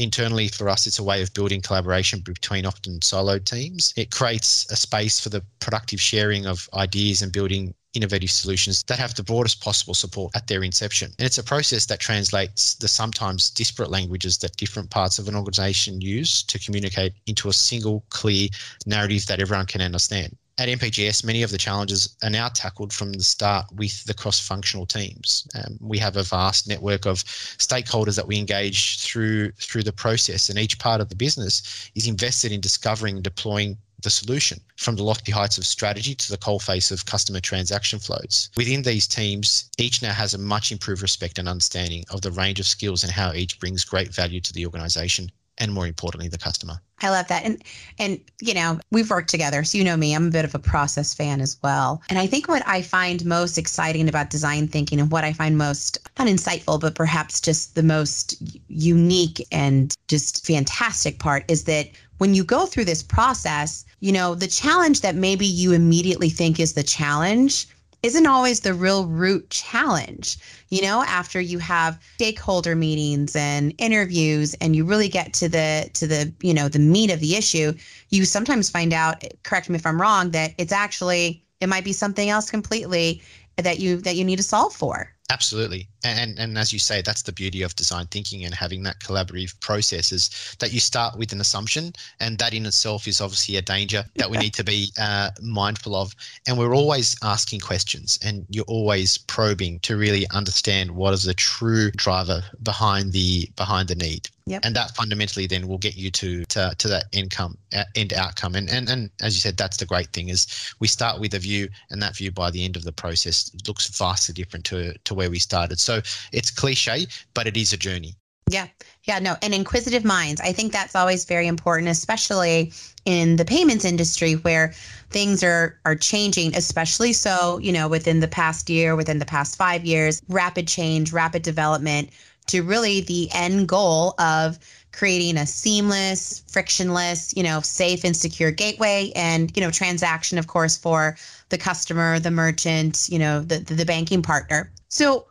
internally 0.00 0.48
for 0.48 0.68
us 0.68 0.86
it's 0.86 0.98
a 0.98 1.04
way 1.04 1.22
of 1.22 1.32
building 1.34 1.60
collaboration 1.60 2.20
between 2.20 2.66
often 2.66 2.98
siloed 3.00 3.44
teams. 3.44 3.92
It 3.96 4.10
creates 4.10 4.70
a 4.72 4.76
space 4.76 5.20
for 5.20 5.28
the 5.28 5.44
productive 5.60 6.00
sharing 6.00 6.46
of 6.46 6.68
ideas 6.74 7.22
and 7.22 7.32
building 7.32 7.74
innovative 7.94 8.30
solutions 8.30 8.84
that 8.84 8.98
have 8.98 9.14
the 9.14 9.22
broadest 9.22 9.60
possible 9.60 9.94
support 9.94 10.34
at 10.36 10.46
their 10.46 10.62
inception. 10.62 11.12
And 11.18 11.26
it's 11.26 11.38
a 11.38 11.44
process 11.44 11.86
that 11.86 11.98
translates 11.98 12.74
the 12.76 12.88
sometimes 12.88 13.50
disparate 13.50 13.90
languages 13.90 14.38
that 14.38 14.56
different 14.56 14.90
parts 14.90 15.18
of 15.18 15.28
an 15.28 15.34
organization 15.34 16.00
use 16.00 16.42
to 16.44 16.58
communicate 16.58 17.14
into 17.26 17.48
a 17.48 17.52
single 17.52 18.04
clear 18.10 18.48
narrative 18.86 19.26
that 19.26 19.40
everyone 19.40 19.66
can 19.66 19.80
understand 19.80 20.36
at 20.60 20.68
MPGS, 20.68 21.24
many 21.24 21.42
of 21.42 21.50
the 21.50 21.56
challenges 21.56 22.16
are 22.22 22.28
now 22.28 22.48
tackled 22.48 22.92
from 22.92 23.14
the 23.14 23.24
start 23.24 23.64
with 23.72 24.04
the 24.04 24.12
cross-functional 24.12 24.84
teams. 24.84 25.48
Um, 25.54 25.78
we 25.80 25.96
have 25.96 26.18
a 26.18 26.22
vast 26.22 26.68
network 26.68 27.06
of 27.06 27.24
stakeholders 27.24 28.14
that 28.16 28.26
we 28.26 28.36
engage 28.36 29.00
through 29.00 29.52
through 29.52 29.84
the 29.84 29.92
process, 29.92 30.50
and 30.50 30.58
each 30.58 30.78
part 30.78 31.00
of 31.00 31.08
the 31.08 31.16
business 31.16 31.90
is 31.94 32.06
invested 32.06 32.52
in 32.52 32.60
discovering 32.60 33.14
and 33.14 33.24
deploying 33.24 33.78
the 34.02 34.10
solution 34.10 34.60
from 34.76 34.96
the 34.96 35.02
lofty 35.02 35.32
heights 35.32 35.56
of 35.56 35.64
strategy 35.64 36.14
to 36.14 36.30
the 36.30 36.38
coalface 36.38 36.92
of 36.92 37.06
customer 37.06 37.40
transaction 37.40 37.98
flows. 37.98 38.50
Within 38.54 38.82
these 38.82 39.06
teams, 39.06 39.70
each 39.78 40.02
now 40.02 40.12
has 40.12 40.34
a 40.34 40.38
much 40.38 40.72
improved 40.72 41.00
respect 41.00 41.38
and 41.38 41.48
understanding 41.48 42.04
of 42.10 42.20
the 42.20 42.32
range 42.32 42.60
of 42.60 42.66
skills 42.66 43.02
and 43.02 43.12
how 43.12 43.32
each 43.32 43.58
brings 43.60 43.84
great 43.84 44.12
value 44.14 44.40
to 44.42 44.52
the 44.52 44.66
organization 44.66 45.30
and 45.60 45.72
more 45.72 45.86
importantly 45.86 46.28
the 46.28 46.38
customer. 46.38 46.80
I 47.02 47.10
love 47.10 47.28
that. 47.28 47.44
And 47.44 47.62
and 47.98 48.20
you 48.40 48.54
know, 48.54 48.80
we've 48.90 49.08
worked 49.08 49.30
together, 49.30 49.62
so 49.62 49.78
you 49.78 49.84
know 49.84 49.96
me, 49.96 50.14
I'm 50.14 50.26
a 50.26 50.30
bit 50.30 50.44
of 50.44 50.54
a 50.54 50.58
process 50.58 51.14
fan 51.14 51.40
as 51.40 51.56
well. 51.62 52.02
And 52.08 52.18
I 52.18 52.26
think 52.26 52.48
what 52.48 52.66
I 52.66 52.82
find 52.82 53.24
most 53.24 53.58
exciting 53.58 54.08
about 54.08 54.30
design 54.30 54.66
thinking 54.66 54.98
and 54.98 55.10
what 55.10 55.24
I 55.24 55.32
find 55.32 55.56
most 55.56 55.98
not 56.18 56.26
insightful, 56.26 56.80
but 56.80 56.94
perhaps 56.94 57.40
just 57.40 57.74
the 57.74 57.82
most 57.82 58.42
unique 58.68 59.46
and 59.52 59.94
just 60.08 60.46
fantastic 60.46 61.18
part 61.18 61.44
is 61.48 61.64
that 61.64 61.90
when 62.18 62.34
you 62.34 62.44
go 62.44 62.66
through 62.66 62.84
this 62.84 63.02
process, 63.02 63.84
you 64.00 64.12
know, 64.12 64.34
the 64.34 64.46
challenge 64.46 65.00
that 65.00 65.14
maybe 65.14 65.46
you 65.46 65.72
immediately 65.72 66.28
think 66.28 66.60
is 66.60 66.74
the 66.74 66.82
challenge 66.82 67.66
isn't 68.02 68.26
always 68.26 68.60
the 68.60 68.72
real 68.72 69.06
root 69.06 69.50
challenge. 69.50 70.38
You 70.70 70.82
know, 70.82 71.02
after 71.02 71.40
you 71.40 71.58
have 71.58 72.02
stakeholder 72.14 72.74
meetings 72.74 73.36
and 73.36 73.74
interviews 73.78 74.54
and 74.54 74.74
you 74.74 74.84
really 74.84 75.08
get 75.08 75.34
to 75.34 75.48
the 75.48 75.90
to 75.94 76.06
the, 76.06 76.32
you 76.40 76.54
know, 76.54 76.68
the 76.68 76.78
meat 76.78 77.10
of 77.10 77.20
the 77.20 77.36
issue, 77.36 77.74
you 78.08 78.24
sometimes 78.24 78.70
find 78.70 78.92
out, 78.92 79.22
correct 79.42 79.68
me 79.68 79.76
if 79.76 79.86
I'm 79.86 80.00
wrong, 80.00 80.30
that 80.30 80.54
it's 80.56 80.72
actually 80.72 81.44
it 81.60 81.68
might 81.68 81.84
be 81.84 81.92
something 81.92 82.30
else 82.30 82.50
completely 82.50 83.22
that 83.56 83.78
you 83.78 83.98
that 83.98 84.16
you 84.16 84.24
need 84.24 84.36
to 84.36 84.42
solve 84.42 84.72
for. 84.72 85.12
Absolutely. 85.30 85.89
And, 86.02 86.38
and 86.38 86.56
as 86.56 86.72
you 86.72 86.78
say, 86.78 87.02
that's 87.02 87.22
the 87.22 87.32
beauty 87.32 87.62
of 87.62 87.76
design 87.76 88.06
thinking 88.06 88.44
and 88.44 88.54
having 88.54 88.82
that 88.84 89.00
collaborative 89.00 89.58
process 89.60 90.12
is 90.12 90.56
that 90.58 90.72
you 90.72 90.80
start 90.80 91.18
with 91.18 91.32
an 91.32 91.40
assumption, 91.40 91.92
and 92.20 92.38
that 92.38 92.54
in 92.54 92.66
itself 92.66 93.06
is 93.06 93.20
obviously 93.20 93.56
a 93.56 93.62
danger 93.62 94.04
that 94.16 94.30
we 94.30 94.38
need 94.38 94.54
to 94.54 94.64
be 94.64 94.90
uh, 94.98 95.30
mindful 95.42 95.94
of. 95.94 96.14
And 96.46 96.58
we're 96.58 96.74
always 96.74 97.16
asking 97.22 97.60
questions, 97.60 98.18
and 98.24 98.46
you're 98.48 98.64
always 98.64 99.18
probing 99.18 99.80
to 99.80 99.96
really 99.96 100.26
understand 100.30 100.90
what 100.90 101.14
is 101.14 101.24
the 101.24 101.34
true 101.34 101.90
driver 101.92 102.42
behind 102.62 103.12
the 103.12 103.50
behind 103.56 103.88
the 103.88 103.94
need. 103.94 104.28
Yep. 104.46 104.62
And 104.64 104.74
that 104.74 104.96
fundamentally 104.96 105.46
then 105.46 105.68
will 105.68 105.78
get 105.78 105.96
you 105.96 106.10
to 106.10 106.44
to, 106.46 106.74
to 106.78 106.88
that 106.88 107.04
income 107.12 107.56
uh, 107.72 107.84
end 107.94 108.12
outcome. 108.12 108.54
And, 108.56 108.68
and 108.70 108.88
and 108.88 109.10
as 109.20 109.34
you 109.36 109.40
said, 109.40 109.56
that's 109.56 109.76
the 109.76 109.86
great 109.86 110.08
thing 110.08 110.28
is 110.28 110.46
we 110.80 110.88
start 110.88 111.20
with 111.20 111.34
a 111.34 111.38
view, 111.38 111.68
and 111.90 112.02
that 112.02 112.16
view 112.16 112.32
by 112.32 112.50
the 112.50 112.64
end 112.64 112.76
of 112.76 112.84
the 112.84 112.92
process 112.92 113.50
looks 113.68 113.86
vastly 113.96 114.32
different 114.32 114.64
to 114.66 114.94
to 115.04 115.14
where 115.14 115.30
we 115.30 115.38
started. 115.38 115.78
So 115.78 115.89
it's 116.32 116.50
cliche, 116.50 117.06
but 117.34 117.46
it 117.46 117.56
is 117.56 117.72
a 117.72 117.76
journey. 117.76 118.14
Yeah. 118.50 118.66
Yeah. 119.04 119.20
No. 119.20 119.36
And 119.42 119.54
inquisitive 119.54 120.04
minds. 120.04 120.40
I 120.40 120.52
think 120.52 120.72
that's 120.72 120.96
always 120.96 121.24
very 121.24 121.46
important, 121.46 121.88
especially 121.88 122.72
in 123.04 123.36
the 123.36 123.44
payments 123.44 123.84
industry 123.84 124.34
where 124.34 124.72
things 125.10 125.42
are 125.42 125.78
are 125.84 125.94
changing, 125.94 126.56
especially 126.56 127.12
so, 127.12 127.58
you 127.58 127.72
know, 127.72 127.88
within 127.88 128.20
the 128.20 128.28
past 128.28 128.68
year, 128.68 128.96
within 128.96 129.18
the 129.18 129.24
past 129.24 129.56
five 129.56 129.84
years, 129.84 130.20
rapid 130.28 130.66
change, 130.66 131.12
rapid 131.12 131.42
development 131.42 132.10
to 132.48 132.62
really 132.62 133.00
the 133.02 133.28
end 133.32 133.68
goal 133.68 134.14
of 134.18 134.58
creating 134.92 135.36
a 135.36 135.46
seamless, 135.46 136.42
frictionless, 136.48 137.32
you 137.36 137.44
know, 137.44 137.60
safe 137.60 138.02
and 138.02 138.16
secure 138.16 138.50
gateway 138.50 139.12
and, 139.14 139.56
you 139.56 139.62
know, 139.62 139.70
transaction, 139.70 140.36
of 140.36 140.48
course, 140.48 140.76
for 140.76 141.16
the 141.50 141.58
customer, 141.58 142.18
the 142.18 142.30
merchant, 142.30 143.08
you 143.08 143.18
know, 143.18 143.40
the, 143.40 143.58
the, 143.58 143.74
the 143.74 143.84
banking 143.84 144.22
partner. 144.22 144.72
So 144.88 145.26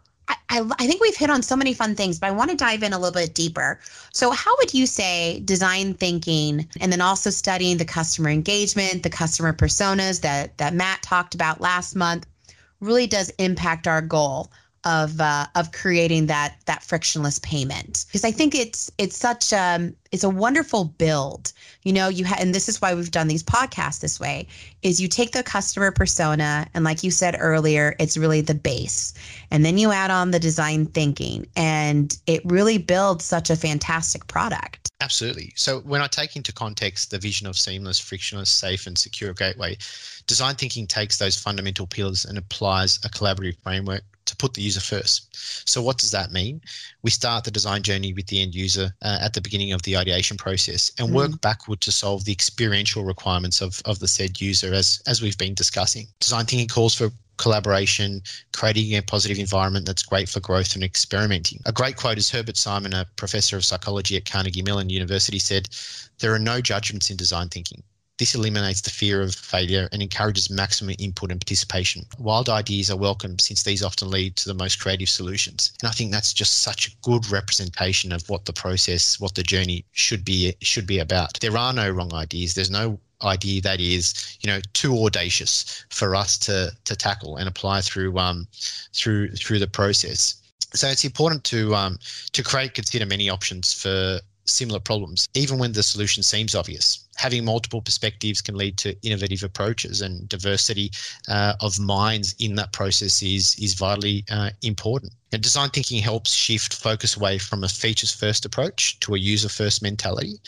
I, 0.49 0.61
I, 0.79 0.87
think 0.87 1.01
we've 1.01 1.15
hit 1.15 1.29
on 1.29 1.41
so 1.41 1.55
many 1.55 1.73
fun 1.73 1.95
things, 1.95 2.19
but 2.19 2.27
I 2.27 2.31
want 2.31 2.51
to 2.51 2.57
dive 2.57 2.83
in 2.83 2.93
a 2.93 2.99
little 2.99 3.13
bit 3.13 3.33
deeper. 3.33 3.79
So, 4.13 4.31
how 4.31 4.55
would 4.57 4.73
you 4.73 4.85
say 4.85 5.41
design 5.41 5.93
thinking 5.93 6.67
and 6.79 6.91
then 6.91 7.01
also 7.01 7.29
studying 7.29 7.77
the 7.77 7.85
customer 7.85 8.29
engagement, 8.29 9.03
the 9.03 9.09
customer 9.09 9.53
personas 9.53 10.21
that, 10.21 10.57
that 10.57 10.73
Matt 10.73 11.01
talked 11.01 11.35
about 11.35 11.61
last 11.61 11.95
month 11.95 12.25
really 12.79 13.07
does 13.07 13.29
impact 13.37 13.87
our 13.87 14.01
goal 14.01 14.51
of 14.83 15.19
uh, 15.19 15.45
of 15.55 15.71
creating 15.71 16.27
that 16.27 16.55
that 16.65 16.83
frictionless 16.83 17.39
payment 17.39 18.05
because 18.07 18.23
I 18.23 18.31
think 18.31 18.55
it's 18.55 18.89
it's 18.97 19.17
such 19.17 19.51
um 19.53 19.95
it's 20.11 20.23
a 20.23 20.29
wonderful 20.29 20.85
build. 20.85 21.53
You 21.83 21.93
know, 21.93 22.07
you 22.07 22.25
and 22.37 22.53
this 22.53 22.67
is 22.69 22.81
why 22.81 22.93
we've 22.93 23.11
done 23.11 23.27
these 23.27 23.43
podcasts 23.43 23.99
this 23.99 24.19
way 24.19 24.47
is 24.81 24.99
you 24.99 25.07
take 25.07 25.31
the 25.31 25.43
customer 25.43 25.91
persona 25.91 26.67
and 26.73 26.83
like 26.83 27.03
you 27.03 27.11
said 27.11 27.35
earlier, 27.39 27.95
it's 27.99 28.17
really 28.17 28.41
the 28.41 28.55
base. 28.55 29.13
And 29.51 29.65
then 29.65 29.77
you 29.77 29.91
add 29.91 30.11
on 30.11 30.31
the 30.31 30.39
design 30.39 30.85
thinking 30.87 31.45
and 31.55 32.17
it 32.25 32.41
really 32.45 32.77
builds 32.77 33.25
such 33.25 33.49
a 33.49 33.55
fantastic 33.55 34.27
product. 34.27 34.89
Absolutely. 35.01 35.53
So 35.55 35.79
when 35.81 36.01
I 36.01 36.07
take 36.07 36.35
into 36.35 36.51
context 36.51 37.11
the 37.11 37.19
vision 37.19 37.47
of 37.47 37.57
seamless, 37.57 37.99
frictionless, 37.99 38.51
safe 38.51 38.85
and 38.85 38.97
secure 38.97 39.33
gateway, 39.33 39.77
design 40.27 40.55
thinking 40.55 40.87
takes 40.87 41.17
those 41.17 41.37
fundamental 41.37 41.87
pillars 41.87 42.25
and 42.25 42.37
applies 42.37 42.97
a 43.05 43.09
collaborative 43.09 43.57
framework 43.63 44.03
to 44.29 44.35
put 44.35 44.53
the 44.53 44.61
user 44.61 44.79
first. 44.79 45.35
So, 45.67 45.81
what 45.81 45.97
does 45.97 46.11
that 46.11 46.31
mean? 46.31 46.61
We 47.03 47.11
start 47.11 47.43
the 47.43 47.51
design 47.51 47.83
journey 47.83 48.13
with 48.13 48.27
the 48.27 48.41
end 48.41 48.55
user 48.55 48.93
uh, 49.01 49.19
at 49.21 49.33
the 49.33 49.41
beginning 49.41 49.73
of 49.73 49.81
the 49.83 49.97
ideation 49.97 50.37
process 50.37 50.91
and 50.97 51.09
mm. 51.09 51.13
work 51.13 51.41
backward 51.41 51.81
to 51.81 51.91
solve 51.91 52.25
the 52.25 52.31
experiential 52.31 53.03
requirements 53.03 53.61
of, 53.61 53.81
of 53.85 53.99
the 53.99 54.07
said 54.07 54.39
user, 54.41 54.73
as, 54.73 55.01
as 55.07 55.21
we've 55.21 55.37
been 55.37 55.53
discussing. 55.53 56.07
Design 56.19 56.45
thinking 56.45 56.67
calls 56.67 56.95
for 56.95 57.11
collaboration, 57.37 58.21
creating 58.53 58.95
a 58.95 59.01
positive 59.01 59.39
environment 59.39 59.85
that's 59.85 60.03
great 60.03 60.29
for 60.29 60.41
growth 60.41 60.75
and 60.75 60.83
experimenting. 60.83 61.61
A 61.65 61.71
great 61.71 61.95
quote 61.95 62.17
is 62.17 62.29
Herbert 62.29 62.57
Simon, 62.57 62.93
a 62.93 63.05
professor 63.15 63.57
of 63.57 63.65
psychology 63.65 64.17
at 64.17 64.29
Carnegie 64.29 64.61
Mellon 64.61 64.89
University, 64.89 65.39
said, 65.39 65.69
There 66.19 66.33
are 66.33 66.39
no 66.39 66.61
judgments 66.61 67.09
in 67.09 67.17
design 67.17 67.49
thinking. 67.49 67.81
This 68.19 68.35
eliminates 68.35 68.81
the 68.81 68.89
fear 68.89 69.21
of 69.21 69.33
failure 69.33 69.87
and 69.93 70.01
encourages 70.01 70.49
maximum 70.49 70.93
input 70.99 71.31
and 71.31 71.39
participation. 71.39 72.05
Wild 72.17 72.49
ideas 72.49 72.91
are 72.91 72.97
welcome 72.97 73.39
since 73.39 73.63
these 73.63 73.81
often 73.81 74.11
lead 74.11 74.35
to 74.35 74.49
the 74.49 74.53
most 74.53 74.81
creative 74.81 75.09
solutions. 75.09 75.71
And 75.81 75.87
I 75.87 75.93
think 75.93 76.11
that's 76.11 76.33
just 76.33 76.57
such 76.57 76.89
a 76.89 76.95
good 77.01 77.31
representation 77.31 78.11
of 78.11 78.29
what 78.29 78.43
the 78.43 78.51
process, 78.51 79.21
what 79.21 79.35
the 79.35 79.43
journey 79.43 79.85
should 79.93 80.25
be 80.25 80.53
should 80.61 80.85
be 80.85 80.99
about. 80.99 81.39
There 81.39 81.57
are 81.57 81.71
no 81.71 81.89
wrong 81.89 82.13
ideas. 82.13 82.53
There's 82.53 82.69
no 82.69 82.99
idea 83.23 83.61
that 83.61 83.79
is 83.79 84.37
you 84.41 84.47
know 84.47 84.59
too 84.73 84.97
audacious 85.05 85.85
for 85.89 86.13
us 86.15 86.37
to 86.37 86.71
to 86.85 86.95
tackle 86.95 87.37
and 87.37 87.47
apply 87.47 87.81
through 87.81 88.17
um 88.17 88.47
through 88.93 89.29
through 89.31 89.59
the 89.59 89.67
process 89.67 90.35
so 90.73 90.87
it's 90.87 91.03
important 91.03 91.43
to 91.43 91.75
um 91.75 91.99
to 92.31 92.43
create 92.43 92.73
consider 92.73 93.05
many 93.05 93.29
options 93.29 93.73
for 93.73 94.19
similar 94.49 94.79
problems, 94.79 95.27
even 95.33 95.57
when 95.59 95.71
the 95.73 95.83
solution 95.83 96.23
seems 96.23 96.55
obvious. 96.55 97.05
Having 97.15 97.45
multiple 97.45 97.81
perspectives 97.81 98.41
can 98.41 98.55
lead 98.55 98.77
to 98.77 98.95
innovative 99.03 99.43
approaches, 99.43 100.01
and 100.01 100.27
diversity 100.29 100.91
uh, 101.27 101.53
of 101.61 101.79
minds 101.79 102.35
in 102.39 102.55
that 102.55 102.73
process 102.73 103.21
is 103.21 103.55
is 103.59 103.73
vitally 103.73 104.25
uh, 104.31 104.51
important. 104.61 105.13
And 105.31 105.43
design 105.43 105.69
thinking 105.69 106.01
helps 106.01 106.33
shift 106.33 106.73
focus 106.73 107.15
away 107.15 107.37
from 107.37 107.63
a 107.63 107.69
features 107.69 108.11
first 108.11 108.45
approach 108.45 108.99
to 109.01 109.13
a 109.13 109.19
user 109.19 109.47
first 109.47 109.83
mentality. 109.83 110.39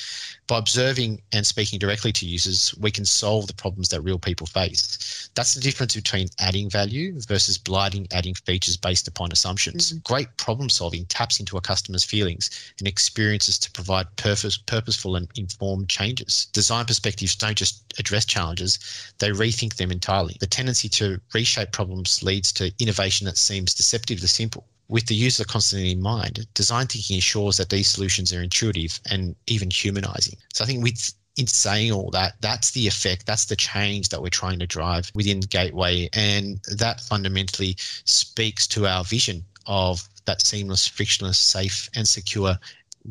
By 0.48 0.58
observing 0.58 1.22
and 1.32 1.46
speaking 1.46 1.78
directly 1.78 2.12
to 2.14 2.26
users, 2.26 2.74
we 2.80 2.90
can 2.90 3.06
solve 3.06 3.46
the 3.46 3.54
problems 3.54 3.90
that 3.90 4.02
real 4.02 4.18
people 4.18 4.48
face. 4.48 5.30
That's 5.36 5.54
the 5.54 5.62
difference 5.62 5.94
between 5.94 6.30
adding 6.40 6.68
value 6.68 7.22
versus 7.22 7.60
blinding 7.60 8.08
adding 8.12 8.34
features 8.34 8.76
based 8.76 9.08
upon 9.08 9.32
assumptions. 9.32 9.90
Mm-hmm. 9.90 10.00
Great 10.00 10.36
problem 10.38 10.68
solving 10.68 11.06
taps 11.06 11.40
into 11.40 11.58
a 11.58 11.62
customer's 11.62 12.04
feelings 12.04 12.50
and 12.80 12.88
experiences 12.88 13.60
to 13.60 13.72
provide 13.72 14.16
purpose, 14.16 14.58
purposeful 14.58 15.16
and 15.16 15.30
informed 15.36 15.90
changes. 15.90 16.48
Design 16.54 16.86
perspectives 16.86 17.36
don't 17.36 17.58
just 17.58 17.84
address 18.00 18.26
challenges, 18.26 18.80
they 19.20 19.30
rethink 19.30 19.76
them 19.76 19.92
entirely. 19.92 20.38
The 20.40 20.48
tendency 20.48 20.90
to 20.90 21.22
reshape 21.36 21.72
problems 21.72 22.24
leads 22.24 22.52
to 22.54 22.74
innovation 22.80 23.26
that 23.26 23.38
seems 23.38 23.76
deceptively 23.76 24.28
simple 24.28 24.66
with 24.92 25.06
the 25.08 25.16
user 25.16 25.46
constantly 25.46 25.92
in 25.92 26.02
mind, 26.02 26.46
design 26.54 26.86
thinking 26.86 27.16
ensures 27.16 27.56
that 27.56 27.70
these 27.70 27.88
solutions 27.88 28.34
are 28.34 28.44
intuitive 28.44 29.00
and 29.10 29.36
even 29.48 29.72
humanizing. 29.72 30.38
So 30.54 30.66
I 30.66 30.68
think 30.68 30.84
with 30.84 31.14
in 31.38 31.48
saying 31.48 31.94
all 31.94 32.12
that, 32.12 32.34
that's 32.42 32.72
the 32.72 32.86
effect, 32.88 33.26
that's 33.26 33.46
the 33.46 33.56
change 33.56 34.10
that 34.10 34.22
we're 34.22 34.28
trying 34.28 34.60
to 34.60 34.68
drive 34.68 35.10
within 35.16 35.40
Gateway. 35.40 36.10
And 36.12 36.60
that 36.76 37.00
fundamentally 37.00 37.78
speaks 38.04 38.68
to 38.68 38.86
our 38.86 39.06
vision 39.06 39.46
of 39.66 40.08
that 40.26 40.42
seamless, 40.42 40.86
frictionless, 40.86 41.40
safe, 41.40 41.90
and 41.96 42.06
secure 42.06 42.58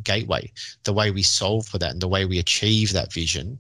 gateway. 0.03 0.53
The 0.85 0.93
way 0.93 1.11
we 1.11 1.23
solve 1.23 1.67
for 1.67 1.79
that 1.79 1.93
and 1.93 2.03
the 2.03 2.09
way 2.09 2.27
we 2.27 2.39
achieve 2.39 2.93
that 2.93 3.11
vision 3.11 3.59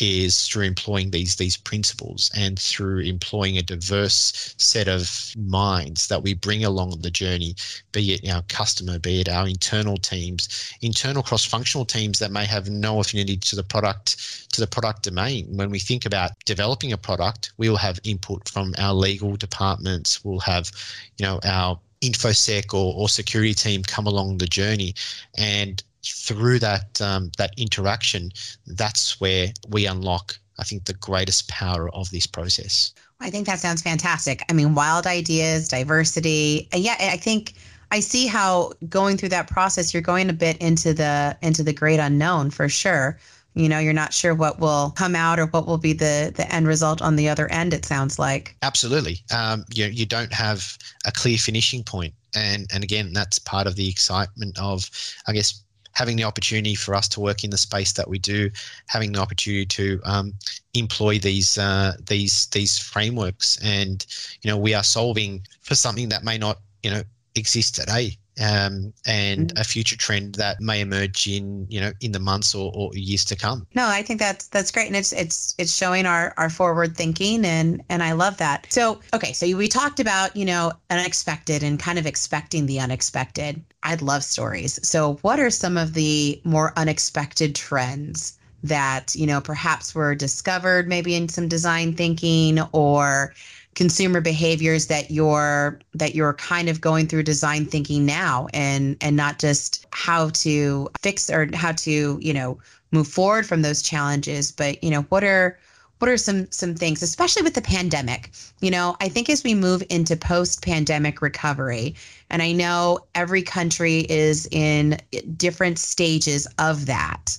is 0.00 0.46
through 0.46 0.64
employing 0.64 1.10
these 1.10 1.36
these 1.36 1.56
principles 1.56 2.30
and 2.36 2.58
through 2.58 3.00
employing 3.00 3.58
a 3.58 3.62
diverse 3.62 4.54
set 4.58 4.88
of 4.88 5.32
minds 5.36 6.08
that 6.08 6.22
we 6.22 6.34
bring 6.34 6.64
along 6.64 6.90
the 7.00 7.10
journey 7.10 7.54
be 7.92 8.12
it 8.12 8.28
our 8.30 8.42
customer 8.42 8.98
be 8.98 9.20
it 9.20 9.28
our 9.28 9.46
internal 9.46 9.96
teams 9.96 10.72
internal 10.80 11.22
cross-functional 11.22 11.84
teams 11.84 12.18
that 12.18 12.32
may 12.32 12.46
have 12.46 12.70
no 12.70 13.00
affinity 13.00 13.36
to 13.36 13.54
the 13.54 13.62
product 13.62 14.48
to 14.52 14.60
the 14.60 14.66
product 14.66 15.02
domain. 15.02 15.46
When 15.56 15.70
we 15.70 15.78
think 15.78 16.04
about 16.04 16.32
developing 16.44 16.92
a 16.92 16.98
product 16.98 17.52
we 17.58 17.68
will 17.68 17.76
have 17.76 17.98
input 18.04 18.48
from 18.48 18.74
our 18.78 18.94
legal 18.94 19.36
departments 19.36 20.24
we'll 20.24 20.40
have 20.40 20.70
you 21.18 21.26
know 21.26 21.40
our 21.44 21.78
infosec 22.02 22.74
or, 22.74 22.94
or 22.94 23.08
security 23.08 23.54
team 23.54 23.82
come 23.82 24.06
along 24.06 24.38
the 24.38 24.46
journey. 24.46 24.94
And 25.38 25.82
through 26.04 26.58
that 26.60 27.00
um, 27.00 27.30
that 27.38 27.52
interaction, 27.56 28.32
that's 28.66 29.20
where 29.20 29.52
we 29.68 29.86
unlock, 29.86 30.38
I 30.58 30.64
think, 30.64 30.84
the 30.84 30.94
greatest 30.94 31.48
power 31.48 31.88
of 31.94 32.10
this 32.10 32.26
process. 32.26 32.92
I 33.20 33.30
think 33.30 33.46
that 33.46 33.60
sounds 33.60 33.82
fantastic. 33.82 34.42
I 34.48 34.52
mean, 34.52 34.74
wild 34.74 35.06
ideas, 35.06 35.68
diversity, 35.68 36.68
and 36.72 36.82
yeah, 36.82 36.96
I 36.98 37.16
think 37.16 37.54
I 37.92 38.00
see 38.00 38.26
how 38.26 38.72
going 38.88 39.16
through 39.16 39.28
that 39.30 39.48
process, 39.48 39.92
you're 39.92 40.02
going 40.02 40.30
a 40.30 40.32
bit 40.32 40.56
into 40.58 40.92
the 40.94 41.36
into 41.42 41.62
the 41.62 41.72
great 41.72 42.00
unknown 42.00 42.50
for 42.50 42.68
sure. 42.68 43.18
You 43.54 43.68
know, 43.68 43.78
you're 43.78 43.92
not 43.92 44.14
sure 44.14 44.34
what 44.34 44.60
will 44.60 44.92
come 44.96 45.14
out 45.14 45.38
or 45.38 45.44
what 45.46 45.66
will 45.66 45.78
be 45.78 45.92
the 45.92 46.32
the 46.34 46.50
end 46.52 46.66
result 46.66 47.02
on 47.02 47.16
the 47.16 47.28
other 47.28 47.48
end. 47.52 47.74
It 47.74 47.84
sounds 47.84 48.18
like 48.18 48.56
absolutely. 48.62 49.20
Um, 49.32 49.64
you 49.72 49.86
you 49.86 50.06
don't 50.06 50.32
have 50.32 50.78
a 51.04 51.12
clear 51.12 51.36
finishing 51.36 51.84
point, 51.84 52.14
and 52.34 52.66
and 52.72 52.82
again, 52.82 53.12
that's 53.12 53.38
part 53.38 53.66
of 53.66 53.76
the 53.76 53.88
excitement 53.88 54.58
of, 54.58 54.90
I 55.28 55.32
guess, 55.32 55.62
having 55.92 56.16
the 56.16 56.24
opportunity 56.24 56.74
for 56.74 56.94
us 56.94 57.08
to 57.08 57.20
work 57.20 57.44
in 57.44 57.50
the 57.50 57.58
space 57.58 57.92
that 57.92 58.08
we 58.08 58.18
do, 58.18 58.50
having 58.86 59.12
the 59.12 59.20
opportunity 59.20 59.66
to 59.66 60.00
um, 60.04 60.34
employ 60.74 61.18
these 61.18 61.58
uh, 61.58 61.94
these 62.06 62.46
these 62.46 62.78
frameworks, 62.78 63.58
and 63.62 64.06
you 64.42 64.50
know 64.50 64.56
we 64.56 64.74
are 64.74 64.84
solving 64.84 65.46
for 65.60 65.74
something 65.74 66.08
that 66.08 66.24
may 66.24 66.38
not 66.38 66.60
you 66.82 66.90
know 66.90 67.02
exist 67.34 67.74
today. 67.74 68.16
Um, 68.40 68.94
and 69.06 69.48
mm-hmm. 69.48 69.58
a 69.58 69.64
future 69.64 69.96
trend 69.96 70.36
that 70.36 70.58
may 70.58 70.80
emerge 70.80 71.26
in 71.26 71.66
you 71.68 71.78
know 71.78 71.92
in 72.00 72.12
the 72.12 72.18
months 72.18 72.54
or, 72.54 72.72
or 72.74 72.90
years 72.94 73.26
to 73.26 73.36
come. 73.36 73.66
No, 73.74 73.86
I 73.86 74.02
think 74.02 74.20
that's 74.20 74.48
that's 74.48 74.70
great, 74.70 74.86
and 74.86 74.96
it's 74.96 75.12
it's 75.12 75.54
it's 75.58 75.76
showing 75.76 76.06
our 76.06 76.32
our 76.38 76.48
forward 76.48 76.96
thinking, 76.96 77.44
and 77.44 77.82
and 77.90 78.02
I 78.02 78.12
love 78.12 78.38
that. 78.38 78.66
So 78.70 79.00
okay, 79.12 79.34
so 79.34 79.54
we 79.54 79.68
talked 79.68 80.00
about 80.00 80.34
you 80.34 80.46
know 80.46 80.72
unexpected 80.88 81.62
and 81.62 81.78
kind 81.78 81.98
of 81.98 82.06
expecting 82.06 82.64
the 82.66 82.80
unexpected. 82.80 83.62
I'd 83.82 84.02
love 84.02 84.24
stories. 84.24 84.80
So, 84.82 85.14
what 85.22 85.40
are 85.40 85.50
some 85.50 85.76
of 85.76 85.94
the 85.94 86.40
more 86.44 86.72
unexpected 86.76 87.54
trends 87.54 88.38
that, 88.62 89.14
you 89.14 89.26
know, 89.26 89.40
perhaps 89.40 89.94
were 89.94 90.14
discovered 90.14 90.88
maybe 90.88 91.14
in 91.14 91.28
some 91.28 91.48
design 91.48 91.94
thinking 91.94 92.60
or 92.72 93.34
consumer 93.74 94.20
behaviors 94.20 94.86
that 94.86 95.10
you're 95.10 95.78
that 95.94 96.14
you're 96.14 96.34
kind 96.34 96.68
of 96.68 96.80
going 96.80 97.06
through 97.06 97.22
design 97.22 97.64
thinking 97.64 98.04
now 98.04 98.46
and 98.52 98.96
and 99.00 99.16
not 99.16 99.38
just 99.38 99.86
how 99.92 100.28
to 100.30 100.88
fix 101.00 101.30
or 101.30 101.48
how 101.54 101.72
to, 101.72 102.18
you 102.20 102.34
know, 102.34 102.58
move 102.90 103.08
forward 103.08 103.46
from 103.46 103.62
those 103.62 103.82
challenges, 103.82 104.52
but, 104.52 104.82
you 104.84 104.90
know, 104.90 105.02
what 105.02 105.24
are 105.24 105.58
what 105.98 106.10
are 106.10 106.16
some 106.16 106.50
some 106.50 106.74
things 106.74 107.00
especially 107.00 107.42
with 107.42 107.54
the 107.54 107.62
pandemic? 107.62 108.30
You 108.60 108.70
know 108.70 108.96
i 109.00 109.08
think 109.08 109.30
as 109.30 109.44
we 109.44 109.54
move 109.54 109.82
into 109.88 110.16
post 110.16 110.62
pandemic 110.62 111.22
recovery 111.22 111.94
and 112.28 112.42
i 112.42 112.52
know 112.52 112.98
every 113.14 113.42
country 113.42 114.00
is 114.08 114.48
in 114.50 114.98
different 115.36 115.78
stages 115.78 116.46
of 116.58 116.86
that 116.86 117.38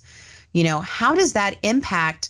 you 0.53 0.63
know 0.63 0.79
how 0.79 1.13
does 1.13 1.33
that 1.33 1.57
impact 1.63 2.29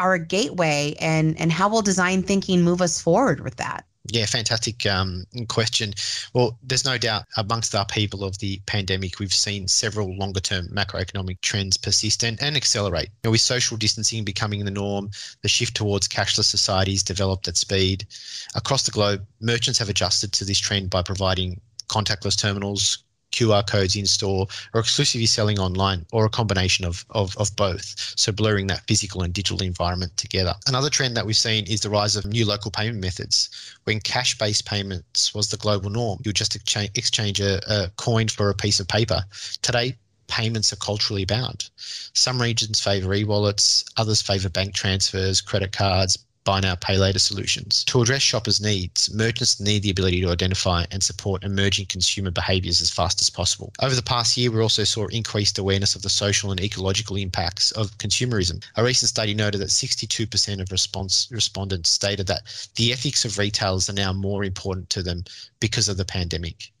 our 0.00 0.18
gateway 0.18 0.94
and 1.00 1.38
and 1.40 1.52
how 1.52 1.68
will 1.68 1.82
design 1.82 2.22
thinking 2.22 2.62
move 2.62 2.82
us 2.82 3.00
forward 3.00 3.40
with 3.40 3.56
that 3.56 3.84
yeah, 4.06 4.26
fantastic 4.26 4.86
um, 4.86 5.24
question. 5.48 5.92
Well, 6.32 6.58
there's 6.62 6.84
no 6.84 6.98
doubt 6.98 7.24
amongst 7.36 7.74
our 7.74 7.84
people 7.84 8.24
of 8.24 8.38
the 8.38 8.60
pandemic, 8.66 9.18
we've 9.18 9.32
seen 9.32 9.68
several 9.68 10.16
longer 10.16 10.40
term 10.40 10.68
macroeconomic 10.68 11.40
trends 11.42 11.76
persist 11.76 12.22
and, 12.22 12.40
and 12.42 12.56
accelerate. 12.56 13.08
You 13.08 13.28
know, 13.28 13.30
with 13.32 13.42
social 13.42 13.76
distancing 13.76 14.24
becoming 14.24 14.64
the 14.64 14.70
norm, 14.70 15.10
the 15.42 15.48
shift 15.48 15.76
towards 15.76 16.08
cashless 16.08 16.44
societies 16.44 17.02
developed 17.02 17.46
at 17.46 17.56
speed. 17.56 18.06
Across 18.54 18.84
the 18.84 18.90
globe, 18.90 19.26
merchants 19.40 19.78
have 19.78 19.90
adjusted 19.90 20.32
to 20.32 20.44
this 20.44 20.58
trend 20.58 20.90
by 20.90 21.02
providing 21.02 21.60
contactless 21.88 22.38
terminals, 22.38 23.04
QR 23.32 23.66
codes 23.66 23.96
in 23.96 24.06
store 24.06 24.46
or 24.74 24.80
exclusively 24.80 25.26
selling 25.26 25.58
online 25.58 26.06
or 26.12 26.24
a 26.24 26.30
combination 26.30 26.84
of, 26.84 27.04
of, 27.10 27.36
of 27.36 27.54
both. 27.56 27.94
So 28.16 28.32
blurring 28.32 28.66
that 28.68 28.86
physical 28.86 29.22
and 29.22 29.32
digital 29.32 29.62
environment 29.62 30.16
together. 30.16 30.54
Another 30.66 30.90
trend 30.90 31.16
that 31.16 31.26
we've 31.26 31.36
seen 31.36 31.66
is 31.66 31.80
the 31.80 31.90
rise 31.90 32.16
of 32.16 32.26
new 32.26 32.44
local 32.44 32.70
payment 32.70 33.00
methods. 33.00 33.50
When 33.84 34.00
cash 34.00 34.36
based 34.38 34.66
payments 34.66 35.34
was 35.34 35.48
the 35.48 35.56
global 35.56 35.90
norm, 35.90 36.18
you 36.24 36.30
would 36.30 36.36
just 36.36 36.56
exchange, 36.56 36.90
exchange 36.94 37.40
a, 37.40 37.60
a 37.72 37.90
coin 37.96 38.28
for 38.28 38.50
a 38.50 38.54
piece 38.54 38.80
of 38.80 38.88
paper. 38.88 39.24
Today, 39.62 39.96
payments 40.30 40.72
are 40.72 40.76
culturally 40.76 41.24
bound. 41.24 41.68
Some 41.76 42.40
regions 42.40 42.80
favor 42.80 43.12
e 43.14 43.24
wallets, 43.24 43.84
others 43.96 44.22
favor 44.22 44.48
bank 44.48 44.74
transfers, 44.74 45.40
credit 45.40 45.72
cards, 45.72 46.16
buy 46.44 46.60
now, 46.60 46.74
pay 46.74 46.96
later 46.96 47.18
solutions. 47.18 47.84
To 47.84 48.00
address 48.00 48.22
shoppers' 48.22 48.60
needs, 48.60 49.12
merchants 49.12 49.60
need 49.60 49.82
the 49.82 49.90
ability 49.90 50.20
to 50.22 50.30
identify 50.30 50.84
and 50.90 51.02
support 51.02 51.44
emerging 51.44 51.86
consumer 51.86 52.30
behaviours 52.30 52.80
as 52.80 52.90
fast 52.90 53.20
as 53.20 53.30
possible. 53.30 53.72
Over 53.80 53.94
the 53.94 54.02
past 54.02 54.36
year, 54.36 54.50
we 54.50 54.60
also 54.60 54.84
saw 54.84 55.06
increased 55.06 55.58
awareness 55.58 55.94
of 55.94 56.02
the 56.02 56.08
social 56.08 56.50
and 56.50 56.60
ecological 56.60 57.16
impacts 57.16 57.72
of 57.72 57.96
consumerism. 57.98 58.64
A 58.76 58.84
recent 58.84 59.08
study 59.08 59.34
noted 59.34 59.58
that 59.58 59.68
62% 59.68 60.60
of 60.60 60.72
response, 60.72 61.28
respondents 61.30 61.90
stated 61.90 62.26
that 62.28 62.42
the 62.76 62.92
ethics 62.92 63.24
of 63.24 63.38
retailers 63.38 63.90
are 63.90 63.94
now 63.94 64.12
more 64.12 64.44
important 64.44 64.90
to 64.90 65.02
them 65.02 65.24
because 65.60 65.88
of 65.88 65.96
the 65.96 66.04
pandemic. 66.04 66.72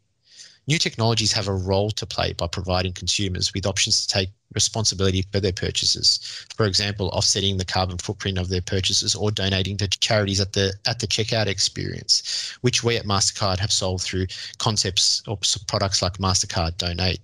New 0.66 0.78
technologies 0.78 1.32
have 1.32 1.48
a 1.48 1.54
role 1.54 1.90
to 1.90 2.06
play 2.06 2.32
by 2.32 2.46
providing 2.46 2.92
consumers 2.92 3.52
with 3.52 3.66
options 3.66 4.06
to 4.06 4.12
take 4.12 4.30
responsibility 4.54 5.24
for 5.32 5.40
their 5.40 5.52
purchases. 5.52 6.46
For 6.56 6.66
example, 6.66 7.08
offsetting 7.08 7.56
the 7.56 7.64
carbon 7.64 7.98
footprint 7.98 8.38
of 8.38 8.48
their 8.48 8.60
purchases 8.60 9.14
or 9.14 9.30
donating 9.30 9.76
to 9.78 9.88
charities 9.88 10.40
at 10.40 10.52
the 10.52 10.72
at 10.86 10.98
the 10.98 11.06
checkout 11.06 11.46
experience, 11.46 12.56
which 12.60 12.82
we 12.82 12.96
at 12.96 13.04
Mastercard 13.04 13.58
have 13.58 13.72
solved 13.72 14.04
through 14.04 14.26
concepts 14.58 15.22
or 15.26 15.38
products 15.66 16.02
like 16.02 16.18
Mastercard 16.18 16.76
Donate. 16.78 17.20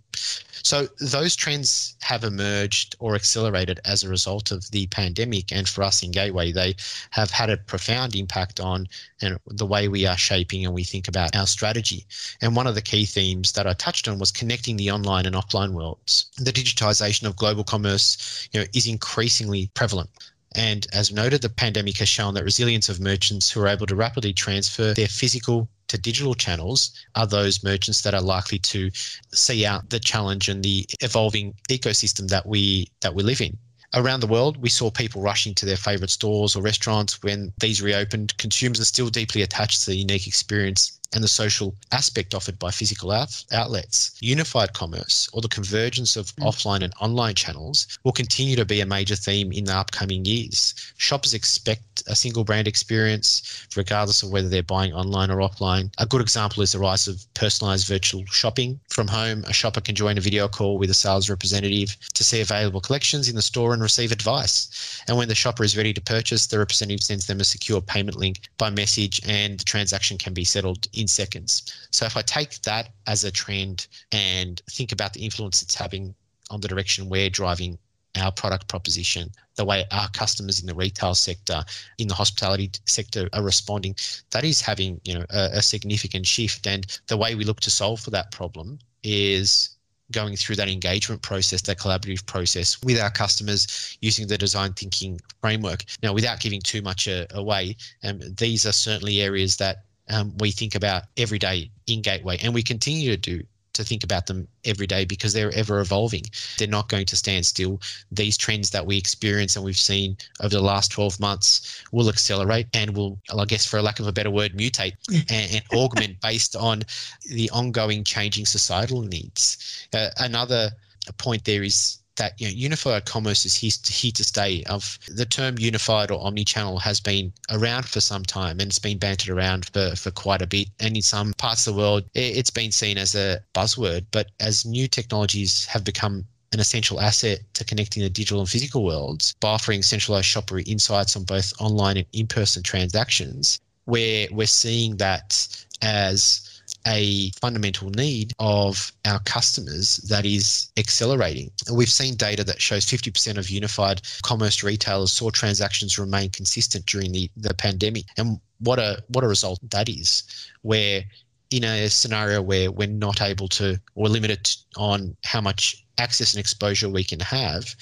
So 0.62 0.88
those 1.00 1.36
trends 1.36 1.94
have 2.00 2.24
emerged 2.24 2.96
or 2.98 3.14
accelerated 3.14 3.78
as 3.84 4.02
a 4.02 4.08
result 4.08 4.50
of 4.50 4.68
the 4.72 4.88
pandemic, 4.88 5.52
and 5.52 5.68
for 5.68 5.84
us 5.84 6.02
in 6.02 6.10
Gateway, 6.10 6.50
they 6.50 6.74
have 7.10 7.30
had 7.30 7.50
a 7.50 7.56
profound 7.56 8.16
impact 8.16 8.58
on 8.58 8.88
know, 9.22 9.38
the 9.46 9.66
way 9.66 9.88
we 9.88 10.06
are 10.06 10.16
shaping 10.16 10.64
and 10.64 10.74
we 10.74 10.84
think 10.84 11.08
about 11.08 11.36
our 11.36 11.46
strategy. 11.46 12.06
And 12.42 12.56
one 12.56 12.66
of 12.66 12.74
the 12.74 12.82
key 12.82 13.04
themes 13.06 13.52
that 13.52 13.66
I 13.66 13.74
touched 13.74 14.08
on 14.08 14.18
was 14.18 14.32
connecting 14.32 14.76
the 14.76 14.90
online 14.90 15.26
and 15.26 15.36
offline 15.36 15.72
worlds. 15.72 16.26
The 16.36 16.52
digitization 16.52 17.15
of 17.24 17.36
global 17.36 17.64
commerce, 17.64 18.48
you 18.52 18.60
know, 18.60 18.66
is 18.74 18.88
increasingly 18.88 19.70
prevalent. 19.74 20.10
And 20.56 20.86
as 20.92 21.12
noted, 21.12 21.42
the 21.42 21.48
pandemic 21.48 21.98
has 21.98 22.08
shown 22.08 22.34
that 22.34 22.44
resilience 22.44 22.88
of 22.88 22.98
merchants 22.98 23.50
who 23.50 23.60
are 23.60 23.68
able 23.68 23.86
to 23.86 23.94
rapidly 23.94 24.32
transfer 24.32 24.92
their 24.94 25.06
physical 25.06 25.68
to 25.88 25.98
digital 25.98 26.34
channels 26.34 26.90
are 27.14 27.26
those 27.26 27.62
merchants 27.62 28.02
that 28.02 28.14
are 28.14 28.22
likely 28.22 28.58
to 28.58 28.90
see 29.32 29.64
out 29.64 29.90
the 29.90 30.00
challenge 30.00 30.48
and 30.48 30.64
the 30.64 30.86
evolving 31.00 31.54
ecosystem 31.68 32.28
that 32.28 32.46
we 32.46 32.88
that 33.00 33.14
we 33.14 33.22
live 33.22 33.40
in. 33.40 33.56
Around 33.94 34.20
the 34.20 34.26
world, 34.26 34.56
we 34.56 34.68
saw 34.68 34.90
people 34.90 35.22
rushing 35.22 35.54
to 35.54 35.66
their 35.66 35.76
favorite 35.76 36.10
stores 36.10 36.56
or 36.56 36.62
restaurants 36.62 37.22
when 37.22 37.52
these 37.60 37.80
reopened. 37.80 38.36
Consumers 38.36 38.80
are 38.80 38.84
still 38.84 39.08
deeply 39.10 39.42
attached 39.42 39.84
to 39.84 39.90
the 39.90 39.96
unique 39.96 40.26
experience 40.26 40.98
and 41.16 41.24
the 41.24 41.28
social 41.28 41.74
aspect 41.90 42.34
offered 42.34 42.58
by 42.58 42.70
physical 42.70 43.10
out- 43.10 43.44
outlets. 43.50 44.14
Unified 44.20 44.74
commerce, 44.74 45.28
or 45.32 45.40
the 45.40 45.48
convergence 45.48 46.14
of 46.14 46.36
mm. 46.36 46.46
offline 46.46 46.82
and 46.82 46.92
online 47.00 47.34
channels, 47.34 47.88
will 48.04 48.12
continue 48.12 48.54
to 48.54 48.66
be 48.66 48.80
a 48.80 48.86
major 48.86 49.16
theme 49.16 49.50
in 49.50 49.64
the 49.64 49.74
upcoming 49.74 50.24
years. 50.26 50.74
Shoppers 50.98 51.34
expect 51.34 52.02
a 52.06 52.14
single 52.14 52.44
brand 52.44 52.68
experience, 52.68 53.66
regardless 53.74 54.22
of 54.22 54.30
whether 54.30 54.48
they're 54.48 54.62
buying 54.62 54.92
online 54.92 55.30
or 55.30 55.38
offline. 55.38 55.90
A 55.98 56.06
good 56.06 56.20
example 56.20 56.62
is 56.62 56.72
the 56.72 56.78
rise 56.78 57.08
of 57.08 57.24
personalized 57.34 57.88
virtual 57.88 58.24
shopping. 58.26 58.78
From 58.90 59.08
home, 59.08 59.42
a 59.46 59.52
shopper 59.52 59.80
can 59.80 59.94
join 59.94 60.18
a 60.18 60.20
video 60.20 60.46
call 60.48 60.78
with 60.78 60.90
a 60.90 60.94
sales 60.94 61.30
representative 61.30 61.96
to 62.12 62.24
see 62.24 62.42
available 62.42 62.80
collections 62.80 63.28
in 63.28 63.36
the 63.36 63.42
store 63.42 63.72
and 63.72 63.82
receive 63.82 64.12
advice. 64.12 65.02
And 65.08 65.16
when 65.16 65.28
the 65.28 65.34
shopper 65.34 65.64
is 65.64 65.76
ready 65.76 65.94
to 65.94 66.00
purchase, 66.00 66.46
the 66.46 66.58
representative 66.58 67.02
sends 67.02 67.26
them 67.26 67.40
a 67.40 67.44
secure 67.44 67.80
payment 67.80 68.18
link 68.18 68.40
by 68.58 68.68
message 68.68 69.20
and 69.26 69.58
the 69.58 69.64
transaction 69.64 70.18
can 70.18 70.34
be 70.34 70.44
settled 70.44 70.88
in 70.92 71.05
seconds. 71.06 71.88
So 71.90 72.06
if 72.06 72.16
I 72.16 72.22
take 72.22 72.60
that 72.62 72.90
as 73.06 73.24
a 73.24 73.30
trend 73.30 73.86
and 74.12 74.60
think 74.70 74.92
about 74.92 75.12
the 75.12 75.24
influence 75.24 75.62
it's 75.62 75.74
having 75.74 76.14
on 76.50 76.60
the 76.60 76.68
direction 76.68 77.08
we're 77.08 77.30
driving 77.30 77.78
our 78.16 78.32
product 78.32 78.68
proposition, 78.68 79.30
the 79.56 79.64
way 79.64 79.84
our 79.90 80.08
customers 80.10 80.60
in 80.60 80.66
the 80.66 80.74
retail 80.74 81.14
sector, 81.14 81.64
in 81.98 82.08
the 82.08 82.14
hospitality 82.14 82.70
sector 82.86 83.28
are 83.32 83.42
responding, 83.42 83.94
that 84.30 84.44
is 84.44 84.60
having 84.60 85.00
you 85.04 85.14
know 85.14 85.24
a, 85.30 85.50
a 85.54 85.62
significant 85.62 86.26
shift. 86.26 86.66
And 86.66 86.86
the 87.08 87.16
way 87.16 87.34
we 87.34 87.44
look 87.44 87.60
to 87.60 87.70
solve 87.70 88.00
for 88.00 88.10
that 88.10 88.30
problem 88.32 88.78
is 89.02 89.76
going 90.12 90.36
through 90.36 90.56
that 90.56 90.68
engagement 90.68 91.22
process, 91.22 91.62
that 91.62 91.78
collaborative 91.78 92.24
process 92.26 92.80
with 92.82 92.98
our 93.00 93.10
customers 93.10 93.98
using 94.00 94.26
the 94.26 94.38
design 94.38 94.72
thinking 94.72 95.20
framework. 95.40 95.84
Now, 96.02 96.12
without 96.12 96.40
giving 96.40 96.60
too 96.60 96.80
much 96.80 97.08
uh, 97.08 97.26
away, 97.32 97.76
um, 98.04 98.20
these 98.36 98.64
are 98.66 98.72
certainly 98.72 99.20
areas 99.20 99.56
that 99.56 99.85
um, 100.08 100.36
we 100.38 100.50
think 100.50 100.74
about 100.74 101.04
every 101.16 101.38
day 101.38 101.70
in 101.86 102.02
Gateway, 102.02 102.38
and 102.42 102.54
we 102.54 102.62
continue 102.62 103.10
to 103.10 103.16
do 103.16 103.42
to 103.76 103.84
think 103.84 104.02
about 104.02 104.26
them 104.26 104.48
every 104.64 104.86
day 104.86 105.04
because 105.04 105.32
they're 105.32 105.54
ever 105.54 105.80
evolving. 105.80 106.22
They're 106.58 106.66
not 106.66 106.88
going 106.88 107.06
to 107.06 107.16
stand 107.16 107.46
still. 107.46 107.80
These 108.10 108.36
trends 108.36 108.70
that 108.70 108.86
we 108.86 108.96
experience 108.96 109.54
and 109.54 109.64
we've 109.64 109.76
seen 109.76 110.16
over 110.40 110.48
the 110.48 110.60
last 110.62 110.90
12 110.90 111.20
months 111.20 111.84
will 111.92 112.08
accelerate 112.08 112.66
and 112.74 112.96
will, 112.96 113.18
I 113.36 113.44
guess, 113.44 113.66
for 113.66 113.76
a 113.76 113.82
lack 113.82 114.00
of 114.00 114.06
a 114.06 114.12
better 114.12 114.30
word, 114.30 114.54
mutate 114.54 114.94
and, 115.30 115.52
and 115.52 115.62
augment 115.74 116.20
based 116.20 116.56
on 116.56 116.82
the 117.28 117.50
ongoing 117.50 118.02
changing 118.02 118.46
societal 118.46 119.02
needs. 119.02 119.86
Uh, 119.92 120.08
another 120.18 120.70
point 121.18 121.44
there 121.44 121.62
is 121.62 121.98
that 122.16 122.40
you 122.40 122.46
know, 122.46 122.52
unified 122.52 123.04
commerce 123.04 123.44
is 123.46 123.54
here 123.56 124.12
to, 124.12 124.24
stay. 124.24 124.62
Of 124.64 124.98
the 125.08 125.24
term 125.24 125.58
unified 125.58 126.10
or 126.10 126.24
omni-channel 126.24 126.78
has 126.78 127.00
been 127.00 127.32
around 127.50 127.86
for 127.86 128.00
some 128.00 128.24
time 128.24 128.60
and 128.60 128.68
it's 128.68 128.78
been 128.78 128.98
bantered 128.98 129.30
around 129.30 129.66
for, 129.66 129.94
for 129.96 130.10
quite 130.10 130.42
a 130.42 130.46
bit. 130.46 130.68
And 130.80 130.96
in 130.96 131.02
some 131.02 131.32
parts 131.34 131.66
of 131.66 131.74
the 131.74 131.80
world, 131.80 132.04
it's 132.14 132.50
been 132.50 132.72
seen 132.72 132.98
as 132.98 133.14
a 133.14 133.40
buzzword. 133.54 134.06
But 134.10 134.30
as 134.40 134.64
new 134.64 134.88
technologies 134.88 135.64
have 135.66 135.84
become 135.84 136.24
an 136.52 136.60
essential 136.60 137.00
asset 137.00 137.40
to 137.54 137.64
connecting 137.64 138.02
the 138.02 138.08
digital 138.08 138.40
and 138.40 138.48
physical 138.48 138.84
worlds 138.84 139.34
by 139.40 139.50
offering 139.50 139.82
centralized 139.82 140.26
shopper 140.26 140.60
insights 140.60 141.16
on 141.16 141.24
both 141.24 141.52
online 141.60 141.96
and 141.96 142.06
in-person 142.12 142.62
transactions, 142.62 143.60
where 143.84 144.26
we're 144.30 144.46
seeing 144.46 144.96
that 144.96 145.64
as 145.82 146.45
a 146.86 147.30
fundamental 147.40 147.90
need 147.90 148.32
of 148.38 148.92
our 149.04 149.18
customers 149.20 149.96
that 150.08 150.24
is 150.24 150.70
accelerating. 150.76 151.50
We've 151.72 151.90
seen 151.90 152.14
data 152.14 152.44
that 152.44 152.60
shows 152.60 152.86
50% 152.86 153.36
of 153.38 153.50
unified 153.50 154.02
commerce 154.22 154.62
retailers 154.62 155.12
saw 155.12 155.30
transactions 155.30 155.98
remain 155.98 156.30
consistent 156.30 156.86
during 156.86 157.12
the, 157.12 157.30
the 157.36 157.54
pandemic. 157.54 158.04
And 158.16 158.38
what 158.60 158.78
a 158.78 159.02
what 159.08 159.24
a 159.24 159.28
result 159.28 159.58
that 159.70 159.88
is, 159.88 160.22
where 160.62 161.02
in 161.50 161.64
a 161.64 161.88
scenario 161.88 162.42
where 162.42 162.70
we're 162.70 162.88
not 162.88 163.20
able 163.20 163.48
to 163.48 163.80
or 163.94 164.08
limited 164.08 164.50
on 164.76 165.16
how 165.24 165.40
much 165.40 165.84
access 165.98 166.34
and 166.34 166.40
exposure 166.40 166.88
we 166.88 167.04
can 167.04 167.20
have, 167.20 167.74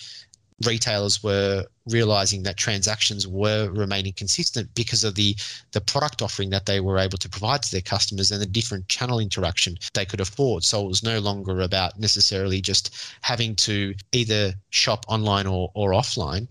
retailers 0.62 1.22
were 1.22 1.66
realizing 1.86 2.44
that 2.44 2.56
transactions 2.56 3.26
were 3.26 3.70
remaining 3.70 4.12
consistent 4.12 4.72
because 4.74 5.02
of 5.04 5.14
the 5.16 5.36
the 5.72 5.80
product 5.80 6.22
offering 6.22 6.50
that 6.50 6.66
they 6.66 6.80
were 6.80 6.98
able 6.98 7.18
to 7.18 7.28
provide 7.28 7.62
to 7.62 7.72
their 7.72 7.80
customers 7.80 8.30
and 8.30 8.40
the 8.40 8.46
different 8.46 8.88
channel 8.88 9.18
interaction 9.18 9.76
they 9.94 10.04
could 10.04 10.20
afford. 10.20 10.62
So 10.62 10.84
it 10.84 10.88
was 10.88 11.02
no 11.02 11.18
longer 11.18 11.60
about 11.60 11.98
necessarily 11.98 12.60
just 12.60 12.94
having 13.22 13.56
to 13.56 13.94
either 14.12 14.54
shop 14.70 15.04
online 15.08 15.46
or, 15.46 15.70
or 15.74 15.90
offline. 15.90 16.46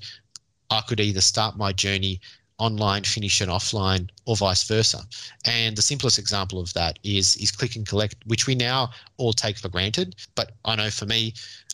I 0.69 0.81
could 0.81 0.99
either 0.99 1.21
start 1.21 1.57
my 1.57 1.71
journey 1.71 2.19
online 2.59 3.03
finish 3.03 3.41
it 3.41 3.49
offline 3.49 4.09
or 4.25 4.35
vice 4.35 4.63
versa. 4.63 5.01
And 5.45 5.75
the 5.75 5.81
simplest 5.81 6.19
example 6.19 6.59
of 6.59 6.73
that 6.73 6.99
is 7.03 7.35
is 7.37 7.51
click 7.51 7.75
and 7.75 7.87
collect 7.87 8.15
which 8.25 8.47
we 8.47 8.55
now 8.55 8.91
all 9.17 9.33
take 9.33 9.57
for 9.57 9.69
granted. 9.69 10.15
But 10.35 10.51
i 10.65 10.75
know 10.75 10.89
for 10.89 11.05
me 11.05 11.33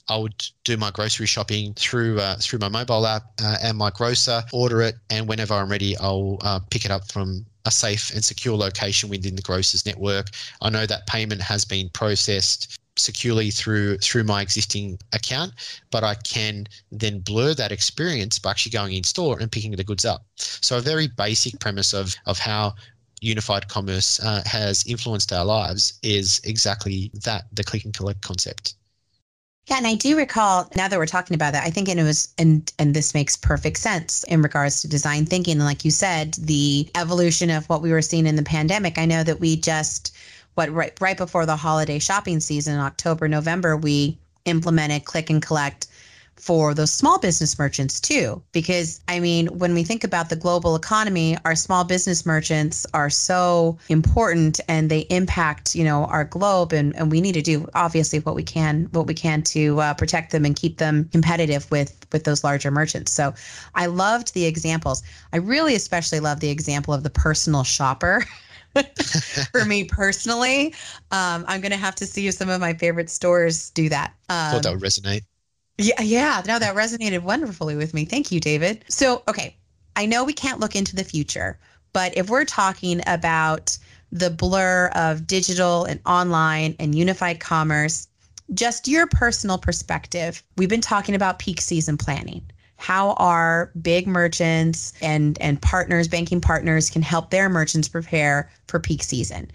I 0.09 0.17
would 0.17 0.43
do 0.63 0.75
my 0.75 0.91
grocery 0.91 1.27
shopping 1.27 1.73
through 1.75 2.19
uh, 2.19 2.37
through 2.37 2.59
my 2.59 2.69
mobile 2.69 3.05
app 3.05 3.23
uh, 3.41 3.57
and 3.61 3.77
my 3.77 3.91
grocer, 3.91 4.43
order 4.51 4.81
it, 4.81 4.95
and 5.09 5.27
whenever 5.27 5.53
I'm 5.53 5.69
ready, 5.69 5.95
I'll 5.97 6.37
uh, 6.41 6.59
pick 6.71 6.83
it 6.83 6.91
up 6.91 7.11
from 7.11 7.45
a 7.65 7.71
safe 7.71 8.11
and 8.13 8.25
secure 8.25 8.57
location 8.57 9.09
within 9.09 9.35
the 9.35 9.41
grocer's 9.41 9.85
network. 9.85 10.29
I 10.61 10.69
know 10.69 10.85
that 10.85 11.05
payment 11.07 11.41
has 11.41 11.63
been 11.63 11.89
processed 11.89 12.79
securely 12.97 13.51
through 13.51 13.99
through 13.99 14.23
my 14.23 14.41
existing 14.41 14.97
account, 15.13 15.53
but 15.91 16.03
I 16.03 16.15
can 16.15 16.65
then 16.91 17.19
blur 17.19 17.53
that 17.53 17.71
experience 17.71 18.39
by 18.39 18.51
actually 18.51 18.71
going 18.71 18.93
in 18.95 19.03
store 19.03 19.39
and 19.39 19.51
picking 19.51 19.71
the 19.71 19.83
goods 19.83 20.05
up. 20.05 20.25
So 20.37 20.77
a 20.77 20.81
very 20.81 21.07
basic 21.07 21.59
premise 21.59 21.93
of 21.93 22.15
of 22.25 22.39
how 22.39 22.73
unified 23.21 23.67
commerce 23.67 24.19
uh, 24.21 24.41
has 24.45 24.83
influenced 24.87 25.31
our 25.33 25.45
lives 25.45 25.99
is 26.03 26.41
exactly 26.45 27.11
that 27.25 27.45
the 27.51 27.63
click 27.63 27.85
and 27.85 27.93
collect 27.93 28.21
concept. 28.21 28.75
Yeah, 29.69 29.77
and 29.77 29.85
I 29.85 29.93
do 29.93 30.17
recall 30.17 30.67
now 30.75 30.87
that 30.87 30.97
we're 30.97 31.05
talking 31.05 31.35
about 31.35 31.53
that, 31.53 31.63
I 31.63 31.69
think 31.69 31.89
and 31.89 31.99
it 31.99 32.03
was 32.03 32.33
and 32.39 32.71
and 32.79 32.95
this 32.95 33.13
makes 33.13 33.35
perfect 33.37 33.77
sense 33.77 34.23
in 34.23 34.41
regards 34.41 34.81
to 34.81 34.87
design 34.87 35.27
thinking. 35.27 35.57
And 35.57 35.65
like 35.65 35.85
you 35.85 35.91
said, 35.91 36.33
the 36.33 36.89
evolution 36.95 37.51
of 37.51 37.69
what 37.69 37.83
we 37.83 37.91
were 37.91 38.01
seeing 38.01 38.25
in 38.25 38.35
the 38.35 38.41
pandemic. 38.41 38.97
I 38.97 39.05
know 39.05 39.23
that 39.23 39.39
we 39.39 39.55
just 39.57 40.15
what 40.55 40.71
right 40.71 40.97
right 40.99 41.17
before 41.17 41.45
the 41.45 41.55
holiday 41.55 41.99
shopping 41.99 42.39
season, 42.39 42.79
October, 42.79 43.27
November, 43.27 43.77
we 43.77 44.17
implemented 44.45 45.05
click 45.05 45.29
and 45.29 45.41
collect 45.41 45.85
for 46.39 46.73
those 46.73 46.91
small 46.91 47.19
business 47.19 47.59
merchants 47.59 47.99
too. 47.99 48.41
Because, 48.51 49.01
I 49.07 49.19
mean, 49.19 49.47
when 49.47 49.73
we 49.73 49.83
think 49.83 50.03
about 50.03 50.29
the 50.29 50.35
global 50.35 50.75
economy, 50.75 51.37
our 51.45 51.55
small 51.55 51.83
business 51.83 52.25
merchants 52.25 52.85
are 52.93 53.09
so 53.09 53.77
important 53.89 54.59
and 54.67 54.89
they 54.89 55.01
impact, 55.09 55.75
you 55.75 55.83
know, 55.83 56.05
our 56.05 56.23
globe. 56.23 56.73
And, 56.73 56.95
and 56.95 57.11
we 57.11 57.21
need 57.21 57.33
to 57.33 57.41
do 57.41 57.67
obviously 57.75 58.19
what 58.19 58.35
we 58.35 58.43
can, 58.43 58.87
what 58.91 59.05
we 59.05 59.13
can 59.13 59.43
to 59.43 59.79
uh, 59.81 59.93
protect 59.93 60.31
them 60.31 60.45
and 60.45 60.55
keep 60.55 60.77
them 60.77 61.09
competitive 61.11 61.69
with, 61.71 62.05
with 62.11 62.23
those 62.23 62.43
larger 62.43 62.71
merchants. 62.71 63.11
So 63.11 63.33
I 63.75 63.87
loved 63.87 64.33
the 64.33 64.45
examples. 64.45 65.03
I 65.33 65.37
really 65.37 65.75
especially 65.75 66.19
love 66.19 66.39
the 66.39 66.49
example 66.49 66.93
of 66.93 67.03
the 67.03 67.09
personal 67.09 67.63
shopper. 67.63 68.25
for 69.51 69.65
me 69.65 69.83
personally. 69.83 70.75
Um, 71.09 71.43
I'm 71.47 71.59
going 71.59 71.71
to 71.71 71.77
have 71.77 71.95
to 71.95 72.05
see 72.05 72.27
if 72.27 72.35
some 72.35 72.49
of 72.49 72.61
my 72.61 72.75
favorite 72.75 73.09
stores 73.09 73.71
do 73.71 73.89
that. 73.89 74.13
Um, 74.29 74.61
that 74.61 74.71
would 74.71 74.81
resonate. 74.81 75.23
Yeah, 75.79 76.01
yeah. 76.01 76.41
No, 76.45 76.59
that 76.59 76.75
resonated 76.75 77.23
wonderfully 77.23 77.77
with 77.77 77.93
me. 77.93 78.03
Thank 78.03 78.33
you, 78.33 78.41
David. 78.41 78.83
So, 78.89 79.23
okay, 79.29 79.55
I 79.95 80.05
know 80.05 80.25
we 80.25 80.33
can't 80.33 80.59
look 80.59 80.75
into 80.75 80.93
the 80.93 81.05
future, 81.05 81.57
but 81.93 82.15
if 82.17 82.29
we're 82.29 82.43
talking 82.43 83.01
about 83.07 83.77
the 84.11 84.29
blur 84.29 84.89
of 84.93 85.25
digital 85.25 85.85
and 85.85 86.01
online 86.05 86.75
and 86.79 86.95
unified 86.95 87.39
commerce, 87.39 88.09
just 88.53 88.89
your 88.89 89.07
personal 89.07 89.57
perspective, 89.57 90.43
we've 90.57 90.67
been 90.67 90.81
talking 90.81 91.15
about 91.15 91.39
peak 91.39 91.61
season 91.61 91.95
planning. 91.97 92.43
How 92.75 93.13
our 93.13 93.71
big 93.81 94.05
merchants 94.05 94.91
and 95.01 95.37
and 95.39 95.61
partners, 95.61 96.09
banking 96.09 96.41
partners 96.41 96.89
can 96.89 97.01
help 97.01 97.29
their 97.29 97.47
merchants 97.47 97.87
prepare 97.87 98.49
for 98.67 98.79
peak 98.79 99.01
season. 99.01 99.49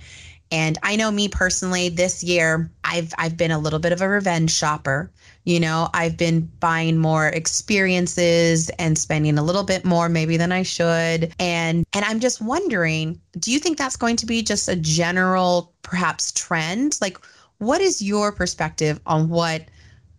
And 0.50 0.78
I 0.82 0.96
know 0.96 1.10
me 1.10 1.28
personally, 1.28 1.88
this 1.88 2.22
year 2.22 2.70
I've 2.94 3.12
I've 3.18 3.36
been 3.36 3.50
a 3.50 3.58
little 3.58 3.80
bit 3.80 3.92
of 3.92 4.00
a 4.00 4.08
revenge 4.08 4.52
shopper. 4.52 5.10
You 5.44 5.58
know, 5.58 5.88
I've 5.92 6.16
been 6.16 6.48
buying 6.60 6.96
more 6.96 7.26
experiences 7.26 8.70
and 8.78 8.96
spending 8.96 9.36
a 9.36 9.42
little 9.42 9.64
bit 9.64 9.84
more 9.84 10.08
maybe 10.08 10.36
than 10.36 10.52
I 10.52 10.62
should. 10.62 11.34
And 11.40 11.84
and 11.92 12.04
I'm 12.04 12.20
just 12.20 12.40
wondering, 12.40 13.20
do 13.38 13.50
you 13.50 13.58
think 13.58 13.78
that's 13.78 13.96
going 13.96 14.16
to 14.16 14.26
be 14.26 14.42
just 14.42 14.68
a 14.68 14.76
general 14.76 15.72
perhaps 15.82 16.30
trend? 16.32 16.98
Like 17.00 17.18
what 17.58 17.80
is 17.80 18.00
your 18.00 18.30
perspective 18.30 19.00
on 19.06 19.28
what 19.28 19.64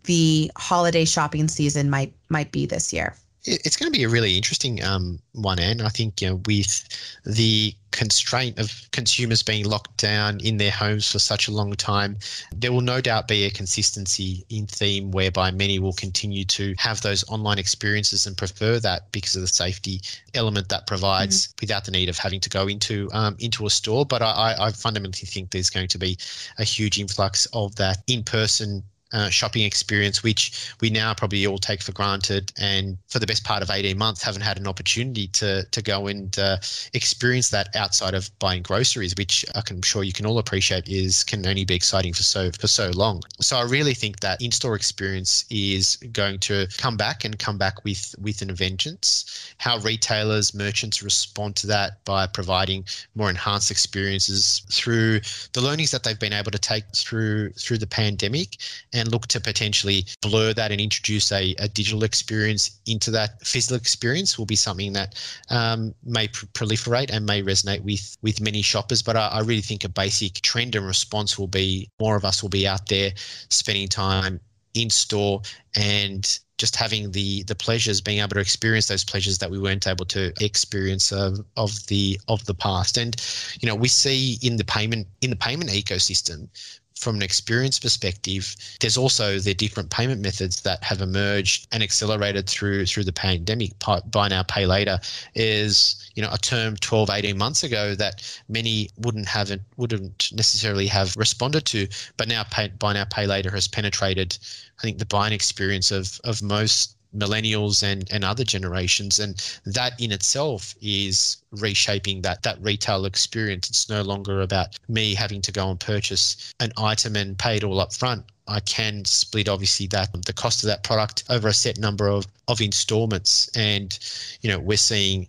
the 0.04 0.52
holiday 0.58 1.06
shopping 1.06 1.48
season 1.48 1.90
might 1.90 2.14
might 2.30 2.52
be 2.52 2.66
this 2.66 2.92
year? 2.92 3.16
It's 3.47 3.77
going 3.77 3.91
to 3.91 3.97
be 3.97 4.03
a 4.03 4.10
really 4.10 4.36
interesting 4.36 4.84
um, 4.84 5.19
one, 5.34 5.60
and 5.60 5.81
I 5.81 5.89
think 5.89 6.21
you 6.21 6.29
know, 6.29 6.41
with 6.45 6.88
the 7.25 7.75
constraint 7.91 8.60
of 8.60 8.89
consumers 8.91 9.41
being 9.41 9.65
locked 9.65 9.97
down 9.97 10.39
in 10.41 10.58
their 10.58 10.71
homes 10.71 11.10
for 11.10 11.19
such 11.19 11.47
a 11.47 11.51
long 11.51 11.73
time, 11.73 12.17
there 12.53 12.71
will 12.73 12.81
no 12.81 12.99
doubt 12.99 13.27
be 13.27 13.45
a 13.45 13.49
consistency 13.49 14.43
in 14.49 14.67
theme 14.67 15.12
whereby 15.12 15.51
many 15.51 15.79
will 15.79 15.93
continue 15.93 16.43
to 16.43 16.75
have 16.77 17.01
those 17.01 17.23
online 17.29 17.58
experiences 17.58 18.25
and 18.25 18.36
prefer 18.36 18.79
that 18.79 19.12
because 19.12 19.36
of 19.36 19.41
the 19.43 19.47
safety 19.47 20.01
element 20.34 20.67
that 20.69 20.88
provides 20.88 21.47
mm-hmm. 21.47 21.58
without 21.62 21.86
the 21.86 21.91
need 21.91 22.10
of 22.10 22.17
having 22.17 22.39
to 22.39 22.49
go 22.49 22.67
into 22.67 23.10
um, 23.13 23.36
into 23.39 23.65
a 23.65 23.69
store. 23.69 24.05
But 24.05 24.21
I, 24.21 24.55
I 24.60 24.71
fundamentally 24.71 25.27
think 25.27 25.51
there's 25.51 25.69
going 25.69 25.88
to 25.89 25.97
be 25.97 26.17
a 26.58 26.63
huge 26.63 26.99
influx 26.99 27.45
of 27.53 27.75
that 27.75 28.03
in-person 28.08 28.84
uh, 29.15 29.30
shopping 29.30 29.63
experience, 29.63 30.21
which 30.23 30.73
we 30.82 30.89
now 30.89 31.13
probably 31.13 31.47
all 31.47 31.58
take 31.58 31.82
for 31.82 31.93
granted, 31.93 32.51
and 32.60 32.97
for 33.08 33.19
the 33.19 33.25
best 33.25 33.45
part 33.45 33.63
of 33.63 33.69
18 33.69 33.97
months 33.97 34.21
haven't 34.21 34.41
had 34.41 34.58
an 34.60 34.67
opportunity 34.67 35.28
to 35.30 35.63
to 35.71 35.82
go 35.82 36.08
and 36.08 36.38
uh, 36.38 36.58
experience 36.93 37.49
that 37.49 37.73
outside 37.75 38.13
of 38.13 38.30
buying 38.39 38.62
groceries, 38.62 39.15
which 39.17 39.45
I'm 39.56 39.82
sure 39.82 40.04
you 40.04 40.12
can 40.12 40.25
all 40.25 40.38
appreciate 40.38 40.88
is 40.89 41.23
can 41.23 41.45
only 41.47 41.63
be 41.63 41.75
exciting 41.75 42.13
for 42.13 42.23
so 42.23 42.51
for 42.60 42.67
so 42.67 42.91
long. 42.91 43.23
So 43.39 43.58
I 43.58 43.63
really 43.63 43.93
think 43.93 44.19
that 44.19 44.41
in-store 44.41 44.75
experience 44.75 45.45
is 45.49 45.95
going 46.12 46.39
to 46.39 46.67
come 46.78 46.97
back 46.97 47.23
and 47.23 47.39
come 47.39 47.58
back 47.58 47.86
with 47.86 48.15
with 48.21 48.41
an 48.41 48.54
vengeance. 48.54 49.54
How 49.58 49.78
retailers, 49.78 50.54
merchants 50.54 51.01
respond 51.01 51.56
to 51.58 51.67
that 51.67 52.04
by 52.04 52.28
providing 52.28 52.84
more 53.15 53.30
enhanced 53.30 53.71
experiences 53.71 54.62
through 54.69 55.21
the 55.54 55.62
learnings 55.62 55.91
that 55.91 56.04
they've 56.04 56.19
been 56.19 56.34
able 56.34 56.51
to 56.51 56.60
take 56.60 56.84
through 56.93 57.51
through 57.51 57.78
the 57.78 57.88
pandemic 57.88 58.58
and 58.93 59.05
look 59.08 59.28
to 59.28 59.39
potentially 59.39 60.06
blur 60.22 60.54
that 60.54 60.72
and 60.72 60.82
introduce 60.82 61.32
a, 61.32 61.56
a 61.60 61.68
digital 61.68 62.04
experience 62.04 62.80
into 62.86 63.12
that 63.12 63.46
physical 63.46 63.78
experience 63.78 64.38
will 64.38 64.46
be 64.46 64.56
something 64.56 64.94
that 64.94 65.15
um, 65.50 65.94
may 66.04 66.28
pr- 66.28 66.46
proliferate 66.48 67.10
and 67.12 67.26
may 67.26 67.41
resonate 67.41 67.82
with 67.82 68.18
with 68.22 68.41
many 68.41 68.62
shoppers. 68.62 69.02
But 69.02 69.15
I, 69.15 69.28
I 69.28 69.39
really 69.41 69.62
think 69.62 69.84
a 69.84 69.89
basic 69.89 70.36
trend 70.41 70.76
and 70.76 70.86
response 70.86 71.38
will 71.38 71.48
be 71.48 71.89
more 72.00 72.15
of 72.15 72.26
us 72.26 72.41
will 72.41 72.50
be 72.50 72.68
out 72.68 72.88
there 72.88 73.12
spending 73.50 73.88
time 73.88 74.39
in 74.74 74.89
store 74.89 75.41
and 75.76 76.39
just 76.58 76.76
having 76.76 77.12
the 77.12 77.44
the 77.44 77.56
pleasures 77.56 78.00
being 78.00 78.20
able 78.20 78.30
to 78.30 78.39
experience 78.39 78.88
those 78.88 79.04
pleasures 79.04 79.38
that 79.39 79.50
we 79.50 79.60
weren't 79.60 79.88
able 79.88 80.06
to 80.06 80.32
experience 80.39 81.12
of, 81.12 81.39
of 81.58 81.86
the 81.88 82.20
of 82.28 82.46
the 82.46 82.54
past 82.54 82.98
and 82.98 83.15
you 83.60 83.68
know 83.68 83.76
we 83.76 83.88
see 83.88 84.38
in 84.41 84.56
the 84.56 84.63
payment 84.63 85.08
in 85.22 85.30
the 85.30 85.36
payment 85.36 85.70
ecosystem 85.70 86.48
from 86.95 87.15
an 87.17 87.21
experience 87.21 87.77
perspective, 87.77 88.55
there's 88.79 88.97
also 88.97 89.38
the 89.38 89.53
different 89.53 89.89
payment 89.89 90.21
methods 90.21 90.62
that 90.62 90.84
have 90.84 91.01
emerged 91.01 91.67
and 91.71 91.84
accelerated 91.84 92.49
through 92.49 92.86
through 92.86 93.03
the 93.03 93.12
pandemic. 93.12 93.73
Buy 94.10 94.29
now, 94.29 94.43
pay 94.43 94.65
later 94.65 94.99
is 95.36 96.10
you 96.15 96.23
know 96.23 96.29
a 96.31 96.38
term 96.38 96.75
12, 96.77 97.10
18 97.10 97.38
months 97.38 97.63
ago 97.63 97.95
that 97.95 98.39
many 98.47 98.89
wouldn't 98.97 99.27
have 99.27 99.51
wouldn't 99.77 100.31
necessarily 100.34 100.88
have 100.88 101.15
responded 101.17 101.65
to, 101.65 101.88
but 102.17 102.27
now 102.27 102.43
pay, 102.43 102.69
buy 102.79 102.93
now, 102.93 103.05
pay 103.05 103.27
later 103.27 103.51
has 103.51 103.67
penetrated. 103.67 104.38
I 104.79 104.81
think 104.81 104.97
the 104.97 105.05
buying 105.05 105.34
experience 105.34 105.91
of 105.91 106.19
of 106.23 106.41
most 106.41 106.94
millennials 107.15 107.84
and, 107.84 108.12
and 108.12 108.23
other 108.23 108.43
generations. 108.43 109.19
And 109.19 109.36
that 109.65 109.99
in 109.99 110.12
itself 110.12 110.75
is 110.82 111.38
reshaping 111.51 112.21
that 112.21 112.43
that 112.43 112.62
retail 112.62 113.06
experience. 113.06 113.69
It's 113.69 113.89
no 113.89 114.01
longer 114.01 114.41
about 114.41 114.78
me 114.88 115.15
having 115.15 115.41
to 115.41 115.51
go 115.51 115.69
and 115.69 115.80
purchase 115.80 116.54
an 116.60 116.71
item 116.78 117.15
and 117.15 117.38
pay 117.38 117.58
it 117.58 117.63
all 117.63 117.80
up 117.80 117.93
front. 117.93 118.25
I 118.47 118.60
can 118.60 119.06
split 119.06 119.49
obviously 119.49 119.88
that 119.88 120.10
the 120.25 120.34
cost 120.34 120.63
of 120.63 120.67
that 120.67 120.84
product 120.84 121.23
over 121.30 121.47
a 121.47 121.54
set 121.54 121.80
number 121.80 122.08
of, 122.08 122.28
of 122.47 122.62
installments. 122.62 123.49
And, 123.56 123.97
you 124.41 124.49
know, 124.49 124.60
we're 124.60 124.78
seeing 124.78 125.28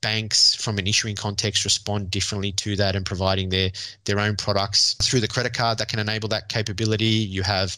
banks 0.00 0.54
from 0.54 0.78
an 0.78 0.86
issuing 0.86 1.14
context 1.14 1.64
respond 1.64 2.10
differently 2.10 2.52
to 2.52 2.76
that 2.76 2.96
and 2.96 3.06
providing 3.06 3.48
their 3.48 3.70
their 4.04 4.18
own 4.18 4.36
products 4.36 4.94
through 4.94 5.20
the 5.20 5.28
credit 5.28 5.54
card 5.54 5.78
that 5.78 5.88
can 5.88 5.98
enable 5.98 6.28
that 6.28 6.48
capability 6.48 7.04
you 7.04 7.42
have 7.42 7.76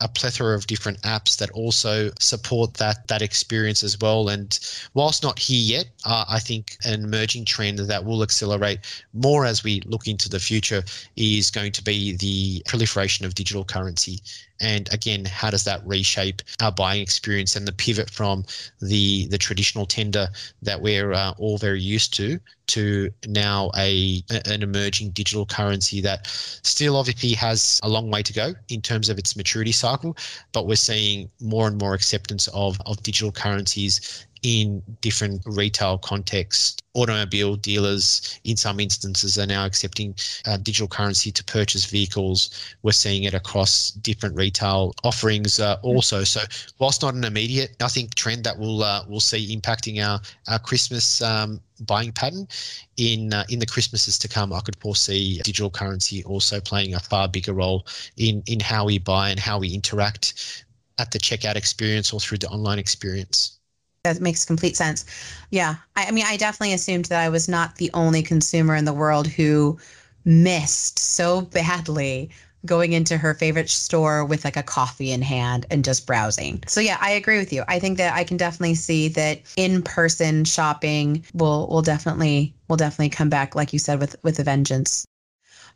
a 0.00 0.08
plethora 0.08 0.54
of 0.54 0.66
different 0.66 1.00
apps 1.02 1.36
that 1.38 1.50
also 1.50 2.10
support 2.20 2.74
that 2.74 3.08
that 3.08 3.22
experience 3.22 3.82
as 3.82 3.98
well. 4.00 4.28
And 4.28 4.58
whilst 4.94 5.22
not 5.22 5.38
here 5.38 5.78
yet, 5.78 5.86
uh, 6.04 6.24
I 6.28 6.38
think 6.38 6.76
an 6.84 7.04
emerging 7.04 7.44
trend 7.46 7.78
that 7.78 8.04
will 8.04 8.22
accelerate 8.22 8.80
more 9.12 9.44
as 9.44 9.64
we 9.64 9.80
look 9.86 10.06
into 10.06 10.28
the 10.28 10.40
future 10.40 10.84
is 11.16 11.50
going 11.50 11.72
to 11.72 11.82
be 11.82 12.16
the 12.16 12.62
proliferation 12.66 13.26
of 13.26 13.34
digital 13.34 13.64
currency. 13.64 14.20
And 14.60 14.92
again, 14.92 15.24
how 15.24 15.50
does 15.50 15.64
that 15.64 15.86
reshape 15.86 16.42
our 16.60 16.72
buying 16.72 17.00
experience 17.00 17.56
and 17.56 17.66
the 17.66 17.72
pivot 17.72 18.10
from 18.10 18.44
the 18.80 19.26
the 19.28 19.38
traditional 19.38 19.86
tender 19.86 20.28
that 20.62 20.80
we're 20.80 21.12
uh, 21.12 21.34
all 21.38 21.58
very 21.58 21.80
used 21.80 22.14
to 22.14 22.40
to 22.68 23.10
now 23.26 23.70
a 23.76 24.22
an 24.46 24.62
emerging 24.62 25.10
digital 25.10 25.46
currency 25.46 26.00
that 26.02 26.26
still 26.26 26.96
obviously 26.96 27.32
has 27.32 27.80
a 27.82 27.88
long 27.88 28.10
way 28.10 28.22
to 28.22 28.32
go 28.32 28.54
in 28.68 28.80
terms 28.82 29.08
of 29.08 29.18
its 29.18 29.36
maturity 29.36 29.72
cycle, 29.72 30.16
but 30.52 30.66
we're 30.66 30.76
seeing 30.76 31.30
more 31.40 31.66
and 31.66 31.78
more 31.78 31.94
acceptance 31.94 32.48
of 32.48 32.80
of 32.86 33.02
digital 33.02 33.32
currencies 33.32 34.26
in 34.42 34.82
different 35.00 35.42
retail 35.46 35.98
contexts. 35.98 36.76
Automobile 36.94 37.56
dealers, 37.56 38.40
in 38.44 38.56
some 38.56 38.80
instances, 38.80 39.38
are 39.38 39.46
now 39.46 39.64
accepting 39.64 40.14
uh, 40.46 40.56
digital 40.56 40.88
currency 40.88 41.30
to 41.30 41.44
purchase 41.44 41.84
vehicles. 41.84 42.50
We're 42.82 42.92
seeing 42.92 43.24
it 43.24 43.34
across 43.34 43.90
different 43.90 44.34
retail 44.34 44.92
offerings 45.04 45.60
uh, 45.60 45.76
also. 45.82 46.24
So, 46.24 46.40
whilst 46.78 47.02
not 47.02 47.14
an 47.14 47.24
immediate, 47.24 47.76
I 47.80 47.88
think 47.88 48.14
trend 48.14 48.44
that 48.44 48.58
we'll 48.58 48.82
uh, 48.82 49.04
we'll 49.08 49.20
see 49.20 49.56
impacting 49.56 50.04
our 50.04 50.20
our 50.48 50.58
Christmas 50.58 51.22
um, 51.22 51.60
buying 51.80 52.12
pattern 52.12 52.48
in 52.96 53.32
uh, 53.32 53.44
in 53.48 53.58
the 53.58 53.66
Christmases 53.66 54.18
to 54.20 54.28
come, 54.28 54.52
I 54.52 54.60
could 54.60 54.76
foresee 54.76 55.40
digital 55.44 55.70
currency 55.70 56.24
also 56.24 56.60
playing 56.60 56.94
a 56.94 57.00
far 57.00 57.28
bigger 57.28 57.52
role 57.52 57.86
in 58.16 58.42
in 58.46 58.60
how 58.60 58.84
we 58.86 58.98
buy 58.98 59.30
and 59.30 59.38
how 59.38 59.58
we 59.58 59.72
interact 59.72 60.64
at 60.98 61.10
the 61.12 61.18
checkout 61.18 61.56
experience 61.56 62.12
or 62.12 62.20
through 62.20 62.38
the 62.38 62.48
online 62.48 62.78
experience. 62.78 63.57
That 64.04 64.20
makes 64.20 64.44
complete 64.44 64.76
sense. 64.76 65.04
Yeah. 65.50 65.76
I, 65.96 66.06
I 66.06 66.10
mean, 66.10 66.24
I 66.26 66.36
definitely 66.36 66.72
assumed 66.72 67.06
that 67.06 67.20
I 67.20 67.28
was 67.28 67.48
not 67.48 67.76
the 67.76 67.90
only 67.94 68.22
consumer 68.22 68.74
in 68.74 68.84
the 68.84 68.92
world 68.92 69.26
who 69.26 69.78
missed 70.24 70.98
so 70.98 71.42
badly 71.42 72.30
going 72.66 72.92
into 72.92 73.16
her 73.16 73.34
favorite 73.34 73.70
store 73.70 74.24
with 74.24 74.44
like 74.44 74.56
a 74.56 74.62
coffee 74.62 75.12
in 75.12 75.22
hand 75.22 75.66
and 75.70 75.84
just 75.84 76.06
browsing. 76.06 76.62
So 76.66 76.80
yeah, 76.80 76.98
I 77.00 77.10
agree 77.10 77.38
with 77.38 77.52
you. 77.52 77.64
I 77.68 77.78
think 77.78 77.98
that 77.98 78.14
I 78.14 78.24
can 78.24 78.36
definitely 78.36 78.74
see 78.74 79.08
that 79.08 79.40
in-person 79.56 80.44
shopping 80.44 81.24
will 81.34 81.68
will 81.68 81.82
definitely 81.82 82.54
will 82.68 82.76
definitely 82.76 83.10
come 83.10 83.28
back 83.28 83.54
like 83.54 83.72
you 83.72 83.78
said 83.78 84.00
with 84.00 84.16
with 84.22 84.38
a 84.38 84.44
vengeance. 84.44 85.06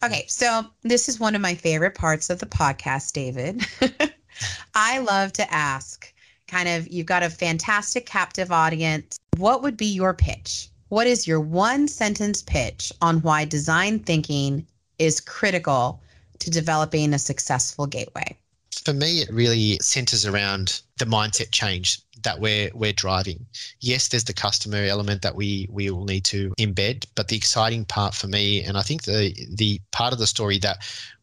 Okay, 0.04 0.24
so 0.26 0.66
this 0.82 1.08
is 1.08 1.20
one 1.20 1.37
of 1.37 1.40
my 1.40 1.54
favorite 1.54 1.94
parts 1.94 2.28
of 2.28 2.40
the 2.40 2.46
podcast, 2.46 3.12
David. 3.12 3.64
I 4.74 4.98
love 4.98 5.32
to 5.35 5.52
ask 5.52 6.12
kind 6.53 6.69
of 6.69 6.87
you've 6.88 7.07
got 7.07 7.23
a 7.23 7.31
fantastic 7.31 8.05
captive 8.05 8.53
audience. 8.53 9.19
What 9.38 9.62
would 9.62 9.77
be 9.77 9.87
your 9.87 10.12
pitch? 10.12 10.69
What 10.91 11.07
is 11.07 11.27
your 11.27 11.41
one 11.41 11.88
sentence 11.88 12.43
pitch 12.43 12.93
on 13.01 13.23
why 13.23 13.47
design 13.47 14.01
thinking 14.01 14.67
is 14.99 15.21
critical 15.21 16.03
to 16.41 16.51
developing 16.51 17.15
a 17.15 17.19
successful 17.19 17.87
gateway? 17.87 18.37
For 18.85 18.93
me, 18.93 19.21
it 19.21 19.31
really 19.33 19.79
centers 19.81 20.27
around 20.27 20.83
the 20.99 21.07
mindset 21.07 21.53
change 21.53 22.01
that 22.23 22.41
we're 22.41 22.71
we're 22.75 22.93
driving. 22.93 23.47
Yes, 23.81 24.09
there's 24.09 24.25
the 24.25 24.35
customer 24.35 24.85
element 24.85 25.23
that 25.23 25.35
we 25.35 25.67
we 25.71 25.91
will 25.91 26.05
need 26.05 26.25
to 26.25 26.53
embed, 26.59 27.07
but 27.15 27.29
the 27.29 27.37
exciting 27.37 27.87
part 27.87 28.15
for 28.15 28.29
me, 28.29 28.62
and 28.62 28.77
I 28.77 28.83
think 28.83 29.05
the 29.05 29.35
the 29.51 29.81
part 29.91 30.12
of 30.12 30.19
the 30.19 30.27
story 30.27 30.59
that 30.59 30.79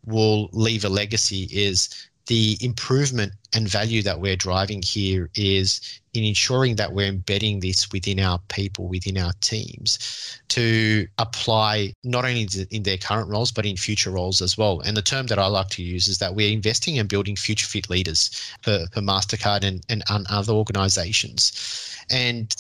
will 0.06 0.50
leave 0.52 0.84
a 0.84 0.90
legacy 0.90 1.44
is 1.52 1.90
the 2.30 2.58
improvement 2.62 3.34
and 3.56 3.68
value 3.68 4.04
that 4.04 4.20
we're 4.20 4.36
driving 4.36 4.84
here 4.84 5.32
is 5.34 6.00
in 6.14 6.24
ensuring 6.24 6.76
that 6.76 6.94
we're 6.94 7.08
embedding 7.08 7.60
this 7.60 7.92
within 7.92 8.20
our 8.20 8.38
people, 8.50 8.88
within 8.88 9.18
our 9.18 9.34
teams, 9.42 9.98
to 10.50 11.08
apply 11.18 11.92
not 12.04 12.26
only 12.26 12.48
in 12.70 12.84
their 12.84 12.98
current 12.98 13.28
roles, 13.28 13.52
but 13.52 13.66
in 13.66 13.76
future 13.76 14.12
roles 14.12 14.44
as 14.44 14.60
well. 14.60 14.80
And 14.82 14.96
the 14.96 15.02
term 15.02 15.26
that 15.26 15.40
I 15.40 15.48
like 15.48 15.70
to 15.70 15.82
use 15.82 16.08
is 16.08 16.20
that 16.20 16.36
we're 16.36 16.54
investing 16.54 17.00
and 17.00 17.10
building 17.10 17.36
future 17.36 17.66
fit 17.66 17.90
leaders 17.90 18.30
for, 18.62 18.86
for 18.94 19.02
MasterCard 19.02 19.64
and, 19.64 19.84
and 19.90 20.04
other 20.30 20.54
organizations. 20.54 21.98
And 22.12 22.56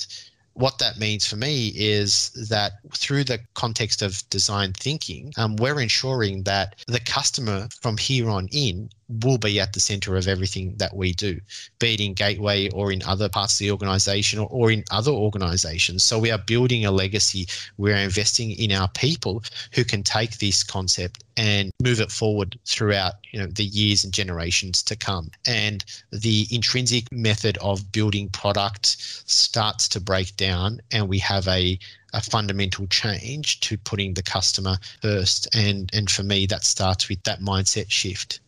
what 0.53 0.79
that 0.79 0.97
means 0.97 1.27
for 1.27 1.35
me 1.35 1.73
is 1.75 2.31
that 2.49 2.73
through 2.95 3.23
the 3.23 3.39
context 3.53 4.01
of 4.01 4.27
design 4.31 4.73
thinking, 4.73 5.31
um, 5.37 5.57
we're 5.57 5.79
ensuring 5.79 6.41
that 6.43 6.83
the 6.87 6.99
customer 6.99 7.67
from 7.81 7.97
here 7.97 8.31
on 8.31 8.47
in 8.51 8.89
will 9.09 9.37
be 9.37 9.59
at 9.59 9.73
the 9.73 9.79
center 9.79 10.15
of 10.15 10.27
everything 10.27 10.75
that 10.77 10.95
we 10.95 11.13
do, 11.13 11.39
be 11.79 11.95
it 11.95 11.99
in 11.99 12.13
Gateway 12.13 12.69
or 12.69 12.91
in 12.91 13.01
other 13.03 13.27
parts 13.27 13.55
of 13.55 13.59
the 13.59 13.71
organization 13.71 14.39
or, 14.39 14.47
or 14.51 14.71
in 14.71 14.83
other 14.91 15.11
organizations. 15.11 16.03
So 16.03 16.19
we 16.19 16.31
are 16.31 16.37
building 16.37 16.85
a 16.85 16.91
legacy. 16.91 17.47
We're 17.77 17.95
investing 17.95 18.51
in 18.51 18.71
our 18.71 18.87
people 18.89 19.43
who 19.73 19.83
can 19.83 20.03
take 20.03 20.37
this 20.37 20.63
concept 20.63 21.23
and 21.37 21.71
move 21.81 22.01
it 22.01 22.11
forward 22.11 22.59
throughout 22.65 23.13
you 23.31 23.39
know 23.39 23.47
the 23.47 23.63
years 23.63 24.03
and 24.03 24.13
generations 24.13 24.83
to 24.83 24.95
come 24.95 25.31
and 25.47 25.85
the 26.11 26.45
intrinsic 26.51 27.09
method 27.13 27.57
of 27.59 27.91
building 27.93 28.27
product 28.29 28.97
starts 29.25 29.87
to 29.87 30.01
break 30.01 30.35
down 30.35 30.81
and 30.91 31.07
we 31.07 31.17
have 31.17 31.47
a 31.47 31.79
a 32.13 32.21
fundamental 32.21 32.87
change 32.87 33.61
to 33.61 33.77
putting 33.77 34.13
the 34.15 34.23
customer 34.23 34.77
first 35.01 35.47
and 35.55 35.89
and 35.93 36.11
for 36.11 36.23
me 36.23 36.45
that 36.45 36.65
starts 36.65 37.07
with 37.07 37.23
that 37.23 37.39
mindset 37.39 37.89
shift 37.89 38.41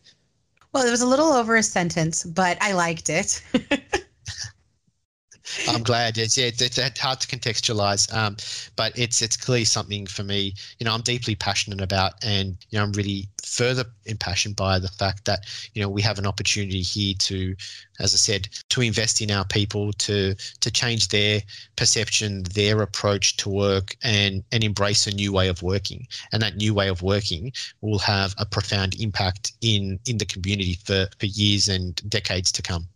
well 0.72 0.86
it 0.86 0.90
was 0.90 1.02
a 1.02 1.06
little 1.06 1.32
over 1.32 1.56
a 1.56 1.62
sentence 1.62 2.24
but 2.24 2.58
i 2.60 2.72
liked 2.72 3.10
it 3.10 3.42
I'm 5.68 5.82
glad. 5.82 6.18
It's 6.18 6.36
yeah, 6.36 6.46
it's, 6.46 6.60
it's 6.78 7.00
hard 7.00 7.20
to 7.20 7.28
contextualize, 7.28 8.12
um, 8.14 8.36
but 8.76 8.98
it's 8.98 9.22
it's 9.22 9.36
clearly 9.36 9.64
something 9.64 10.06
for 10.06 10.22
me. 10.22 10.54
You 10.78 10.84
know, 10.84 10.94
I'm 10.94 11.02
deeply 11.02 11.34
passionate 11.34 11.80
about, 11.80 12.14
and 12.24 12.56
you 12.70 12.78
know, 12.78 12.84
I'm 12.84 12.92
really 12.92 13.28
further 13.44 13.84
impassioned 14.06 14.56
by 14.56 14.78
the 14.78 14.88
fact 14.88 15.24
that 15.26 15.44
you 15.74 15.82
know 15.82 15.88
we 15.88 16.02
have 16.02 16.18
an 16.18 16.26
opportunity 16.26 16.82
here 16.82 17.14
to, 17.18 17.54
as 18.00 18.14
I 18.14 18.16
said, 18.16 18.48
to 18.70 18.80
invest 18.80 19.20
in 19.20 19.30
our 19.30 19.44
people, 19.44 19.92
to 19.94 20.34
to 20.34 20.70
change 20.70 21.08
their 21.08 21.40
perception, 21.76 22.44
their 22.54 22.80
approach 22.82 23.36
to 23.38 23.48
work, 23.50 23.96
and 24.02 24.42
and 24.52 24.64
embrace 24.64 25.06
a 25.06 25.14
new 25.14 25.32
way 25.32 25.48
of 25.48 25.62
working. 25.62 26.06
And 26.32 26.42
that 26.42 26.56
new 26.56 26.74
way 26.74 26.88
of 26.88 27.02
working 27.02 27.52
will 27.80 27.98
have 28.00 28.34
a 28.38 28.46
profound 28.46 29.00
impact 29.00 29.52
in 29.60 29.98
in 30.06 30.18
the 30.18 30.26
community 30.26 30.78
for 30.84 31.08
for 31.18 31.26
years 31.26 31.68
and 31.68 31.96
decades 32.08 32.52
to 32.52 32.62
come. 32.62 32.86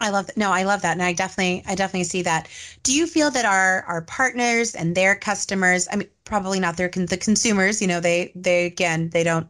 I 0.00 0.10
love 0.10 0.28
that. 0.28 0.36
No, 0.36 0.52
I 0.52 0.62
love 0.62 0.82
that. 0.82 0.92
And 0.92 1.02
I 1.02 1.12
definitely, 1.12 1.64
I 1.66 1.74
definitely 1.74 2.04
see 2.04 2.22
that. 2.22 2.48
Do 2.84 2.94
you 2.94 3.06
feel 3.06 3.30
that 3.32 3.44
our, 3.44 3.82
our 3.82 4.02
partners 4.02 4.74
and 4.74 4.94
their 4.94 5.16
customers, 5.16 5.88
I 5.90 5.96
mean, 5.96 6.08
probably 6.24 6.60
not 6.60 6.76
their, 6.76 6.88
the 6.88 7.16
consumers, 7.16 7.82
you 7.82 7.88
know, 7.88 7.98
they, 7.98 8.30
they, 8.36 8.66
again, 8.66 9.10
they 9.10 9.24
don't 9.24 9.48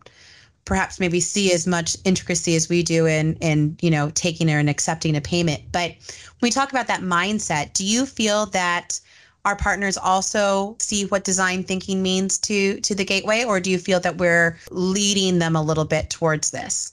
perhaps 0.65 1.01
maybe 1.01 1.21
see 1.21 1.53
as 1.53 1.67
much 1.67 1.97
intricacy 2.05 2.55
as 2.55 2.69
we 2.69 2.83
do 2.83 3.07
in, 3.07 3.35
in, 3.37 3.77
you 3.83 3.91
know, 3.91 4.11
taking 4.15 4.51
or 4.51 4.59
and 4.59 4.71
accepting 4.71 5.17
a 5.17 5.21
payment. 5.21 5.63
But 5.73 5.91
when 5.91 6.49
we 6.49 6.51
talk 6.51 6.71
about 6.71 6.87
that 6.87 7.01
mindset, 7.01 7.75
do 7.75 7.85
you 7.85 8.07
feel 8.07 8.47
that 8.47 9.01
our 9.45 9.57
partners 9.57 9.97
also 9.97 10.77
see 10.79 11.07
what 11.07 11.25
design 11.25 11.63
thinking 11.63 12.03
means 12.03 12.39
to, 12.39 12.81
to 12.81 12.95
the 12.95 13.05
gateway, 13.05 13.45
or 13.45 13.61
do 13.61 13.71
you 13.71 13.79
feel 13.79 14.01
that 14.01 14.19
we're 14.19 14.59
leading 14.71 15.39
them 15.39 15.57
a 15.57 15.63
little 15.63 15.87
bit 15.87 16.11
towards 16.11 16.51
this? 16.51 16.93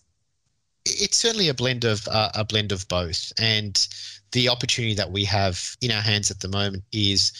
It's 0.86 1.18
certainly 1.18 1.50
a 1.50 1.54
blend 1.54 1.84
of 1.84 2.08
uh, 2.08 2.30
a 2.36 2.46
blend 2.46 2.72
of 2.72 2.88
both. 2.88 3.34
And 3.40 3.76
the 4.32 4.50
opportunity 4.50 4.94
that 4.96 5.12
we 5.12 5.26
have 5.26 5.76
in 5.82 5.92
our 5.92 6.02
hands 6.02 6.32
at 6.32 6.40
the 6.40 6.48
moment 6.48 6.84
is 6.92 7.32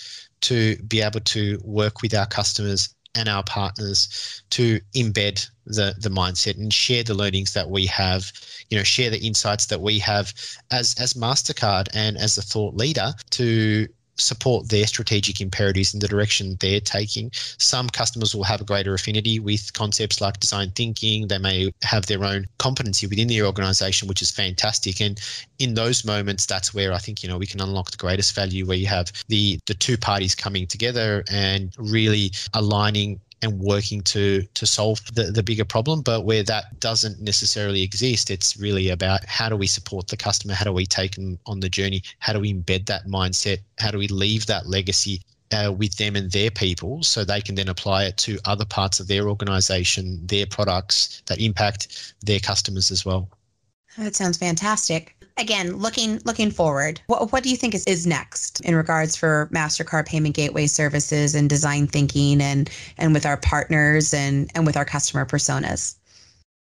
to 0.42 0.78
be 0.88 1.02
able 1.02 1.22
to 1.22 1.60
work 1.64 2.02
with 2.02 2.14
our 2.14 2.28
customers 2.28 2.94
and 3.16 3.30
our 3.30 3.44
partners 3.44 4.44
to 4.52 4.80
embed 4.96 5.48
the 5.66 5.96
the 6.00 6.10
mindset 6.10 6.58
and 6.58 6.74
share 6.74 7.04
the 7.04 7.14
learnings 7.14 7.54
that 7.54 7.70
we 7.70 7.86
have 7.86 8.32
you 8.70 8.78
know 8.78 8.84
share 8.84 9.10
the 9.10 9.26
insights 9.26 9.68
that 9.68 9.82
we 9.82 9.98
have 10.00 10.34
as 10.72 10.96
as 11.00 11.14
mastercard 11.14 11.88
and 11.94 12.18
as 12.18 12.38
a 12.38 12.42
thought 12.42 12.76
leader 12.76 13.14
to 13.30 13.88
support 14.18 14.70
their 14.70 14.88
strategic 14.88 15.42
imperatives 15.42 15.94
in 15.94 16.00
the 16.00 16.08
direction 16.08 16.58
they're 16.60 16.80
taking. 16.80 17.32
Some 17.34 17.90
customers 17.90 18.36
will 18.36 18.44
have 18.44 18.62
a 18.62 18.66
greater 18.66 18.94
affinity 18.94 19.40
with 19.40 19.74
concepts 19.74 20.22
like 20.22 20.40
design 20.40 20.72
thinking. 20.72 21.28
They 21.28 21.38
may 21.38 21.72
have 21.84 22.06
their 22.06 22.24
own 22.24 22.48
competency 22.58 23.08
within 23.08 23.28
the 23.28 23.44
organization, 23.44 24.08
which 24.08 24.22
is 24.22 24.32
fantastic. 24.32 25.02
And 25.02 25.20
in 25.60 25.74
those 25.74 26.06
moments, 26.06 26.46
that's 26.46 26.74
where 26.74 26.94
I 26.94 26.98
think, 26.98 27.24
you 27.24 27.30
know, 27.30 27.38
we 27.38 27.48
can 27.48 27.62
unlock 27.62 27.92
the 27.92 27.98
greatest 27.98 28.36
value 28.36 28.66
where 28.66 28.78
you 28.78 28.88
have 28.88 29.12
the 29.28 29.60
the 29.66 29.74
two 29.74 29.98
parties 29.98 30.36
coming 30.36 30.68
together 30.68 31.24
and 31.30 31.74
really 31.78 32.32
aligning 32.54 33.20
and 33.46 33.60
working 33.60 34.02
to 34.02 34.44
to 34.54 34.66
solve 34.66 35.00
the, 35.14 35.32
the 35.32 35.44
bigger 35.44 35.66
problem. 35.66 36.02
But 36.02 36.26
where 36.26 36.44
that 36.44 36.80
doesn't 36.80 37.22
necessarily 37.22 37.82
exist, 37.82 38.30
it's 38.30 38.58
really 38.58 38.90
about 38.90 39.24
how 39.26 39.48
do 39.48 39.56
we 39.56 39.68
support 39.68 40.08
the 40.08 40.18
customer? 40.18 40.54
How 40.54 40.66
do 40.66 40.74
we 40.74 40.86
take 40.86 41.16
them 41.16 41.40
on 41.46 41.62
the 41.62 41.70
journey? 41.70 42.04
How 42.20 42.34
do 42.34 42.40
we 42.40 42.54
embed 42.54 42.86
that 42.88 43.08
mindset? 43.08 43.60
How 43.80 43.92
do 43.92 43.98
we 43.98 44.08
leave 44.08 44.46
that 44.48 44.68
legacy 44.68 45.22
uh, 45.52 45.72
with 45.72 45.96
them 45.96 46.16
and 46.16 46.32
their 46.32 46.52
people 46.52 47.04
so 47.04 47.24
they 47.24 47.42
can 47.42 47.56
then 47.56 47.70
apply 47.70 48.06
it 48.06 48.18
to 48.18 48.38
other 48.46 48.66
parts 48.66 49.00
of 49.00 49.08
their 49.08 49.30
organization, 49.30 50.26
their 50.26 50.46
products 50.46 51.22
that 51.28 51.40
impact 51.40 52.14
their 52.22 52.40
customers 52.40 52.92
as 52.92 53.06
well? 53.06 53.30
That 53.98 54.16
sounds 54.16 54.38
fantastic 54.38 55.15
again, 55.38 55.78
looking 55.78 56.20
looking 56.26 56.52
forward, 56.52 57.02
what, 57.08 57.32
what 57.32 57.44
do 57.44 57.50
you 57.50 57.58
think 57.58 57.76
is, 57.76 57.84
is 57.86 58.08
next 58.08 58.62
in 58.62 58.76
regards 58.76 59.16
for 59.16 59.50
Mastercard 59.54 60.06
payment 60.06 60.36
gateway 60.36 60.68
services 60.68 61.36
and 61.36 61.50
design 61.50 61.88
thinking 61.88 62.42
and 62.42 62.70
and 62.98 63.14
with 63.14 63.26
our 63.26 63.38
partners 63.38 64.14
and 64.14 64.50
and 64.56 64.66
with 64.66 64.78
our 64.78 64.86
customer 64.86 65.26
personas? 65.26 65.96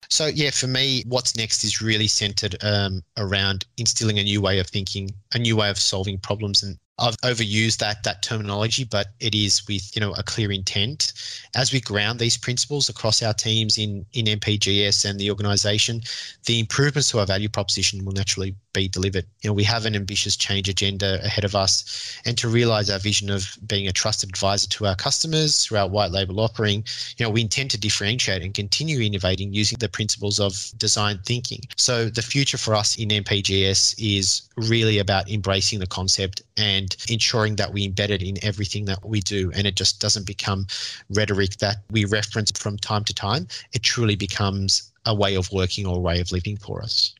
So 0.09 0.27
yeah, 0.27 0.51
for 0.51 0.67
me, 0.69 1.03
what's 1.07 1.37
next 1.37 1.65
is 1.65 1.83
really 1.83 2.07
centered 2.07 2.57
um, 2.63 3.03
around 3.17 3.67
instilling 3.77 4.19
a 4.19 4.23
new 4.23 4.41
way 4.41 4.59
of 4.61 4.69
thinking, 4.69 5.11
a 5.35 5.39
new 5.39 5.57
way 5.57 5.69
of 5.69 5.79
solving 5.79 6.19
problems, 6.19 6.63
and 6.63 6.79
I've 6.99 7.17
overused 7.19 7.79
that 7.79 8.05
that 8.05 8.23
terminology, 8.23 8.85
but 8.85 9.09
it 9.21 9.35
is 9.35 9.67
with 9.69 9.95
you 9.95 10.01
know 10.01 10.13
a 10.15 10.23
clear 10.23 10.51
intent. 10.51 11.13
As 11.55 11.73
we 11.73 11.81
ground 11.81 12.19
these 12.19 12.39
principles 12.39 12.89
across 12.89 13.23
our 13.23 13.35
teams 13.35 13.77
in 13.77 14.07
in 14.15 14.25
MPGS 14.25 15.05
and 15.05 15.19
the 15.21 15.31
organisation, 15.31 16.01
the 16.47 16.59
improvements 16.59 17.11
to 17.11 17.19
our 17.19 17.27
value 17.27 17.51
proposition 17.51 18.05
will 18.05 18.15
naturally 18.15 18.55
be 18.73 18.89
delivered. 18.89 19.27
You 19.43 19.51
know, 19.51 19.55
we 19.55 19.65
have 19.65 19.85
an 19.85 19.95
ambitious 19.95 20.37
change 20.37 20.71
agenda 20.71 21.23
ahead 21.23 21.45
of 21.45 21.55
us, 21.55 22.19
and 22.25 22.39
to 22.39 22.49
realise 22.49 22.89
our 22.89 22.99
vision 22.99 23.29
of 23.29 23.59
being 23.67 23.87
a 23.89 23.93
trusted 23.93 24.31
advisor 24.31 24.69
to 24.69 24.87
our 24.87 24.97
customers 24.97 25.65
through 25.65 25.79
our 25.79 25.89
white 25.89 26.13
label 26.13 26.41
offering, 26.41 26.85
you 27.19 27.27
know, 27.27 27.31
we 27.31 27.43
intend 27.43 27.71
to 27.73 27.79
differentiate 27.79 28.43
and 28.43 28.55
continue 28.55 29.01
innovating 29.01 29.53
using 29.53 29.79
the 29.81 29.89
principles 29.89 30.41
of 30.41 30.73
design 30.79 31.19
thinking. 31.27 31.61
So 31.77 32.09
the 32.09 32.23
future 32.23 32.59
for 32.59 32.75
us 32.75 32.97
in 32.97 33.09
MPGS 33.11 33.95
is 33.99 34.46
really 34.57 34.99
about 34.99 35.31
embracing 35.31 35.79
the 35.79 35.87
concept 35.87 36.43
and 36.57 36.97
ensuring 37.09 37.57
that 37.57 37.73
we 37.73 37.89
embed 37.89 38.11
it 38.11 38.23
in 38.23 38.43
everything 38.43 38.87
that 38.87 39.05
we 39.05 39.21
do. 39.21 39.53
And 39.55 39.67
it 39.67 39.77
just 39.77 40.01
doesn't 40.01 40.27
become 40.27 40.67
rhetoric 41.11 41.59
that 41.59 41.77
we 41.91 42.05
reference 42.05 42.51
from 42.53 42.79
time 42.79 43.05
to 43.05 43.15
time. 43.15 43.49
It 43.73 43.83
truly 43.83 44.17
becomes 44.17 44.91
a 45.05 45.15
way 45.15 45.35
of 45.35 45.53
working 45.53 45.87
or 45.87 45.97
a 45.97 46.01
way 46.01 46.21
of 46.21 46.33
living 46.33 46.57
for 46.57 46.83
us. 46.83 47.15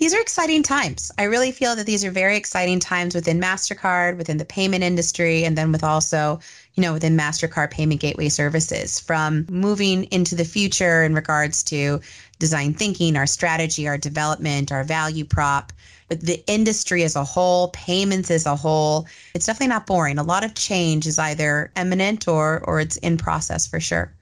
These 0.00 0.14
are 0.14 0.20
exciting 0.20 0.62
times. 0.62 1.12
I 1.18 1.24
really 1.24 1.52
feel 1.52 1.76
that 1.76 1.84
these 1.84 2.06
are 2.06 2.10
very 2.10 2.34
exciting 2.34 2.80
times 2.80 3.14
within 3.14 3.38
MasterCard, 3.38 4.16
within 4.16 4.38
the 4.38 4.46
payment 4.46 4.82
industry, 4.82 5.44
and 5.44 5.58
then 5.58 5.72
with 5.72 5.84
also, 5.84 6.40
you 6.72 6.80
know, 6.80 6.94
within 6.94 7.18
MasterCard 7.18 7.70
payment 7.70 8.00
gateway 8.00 8.30
services. 8.30 8.98
From 8.98 9.44
moving 9.50 10.04
into 10.04 10.34
the 10.34 10.46
future 10.46 11.04
in 11.04 11.14
regards 11.14 11.62
to 11.64 12.00
design 12.38 12.72
thinking, 12.72 13.14
our 13.14 13.26
strategy, 13.26 13.86
our 13.86 13.98
development, 13.98 14.72
our 14.72 14.84
value 14.84 15.26
prop, 15.26 15.70
but 16.10 16.20
the 16.20 16.42
industry 16.48 17.04
as 17.04 17.14
a 17.14 17.24
whole, 17.24 17.68
payments 17.68 18.30
as 18.32 18.44
a 18.44 18.56
whole, 18.56 19.06
it's 19.32 19.46
definitely 19.46 19.68
not 19.68 19.86
boring. 19.86 20.18
A 20.18 20.24
lot 20.24 20.44
of 20.44 20.54
change 20.54 21.06
is 21.06 21.18
either 21.18 21.72
imminent 21.76 22.26
or 22.26 22.62
or 22.64 22.80
it's 22.80 22.96
in 22.98 23.16
process 23.16 23.66
for 23.66 23.78
sure. 23.78 24.12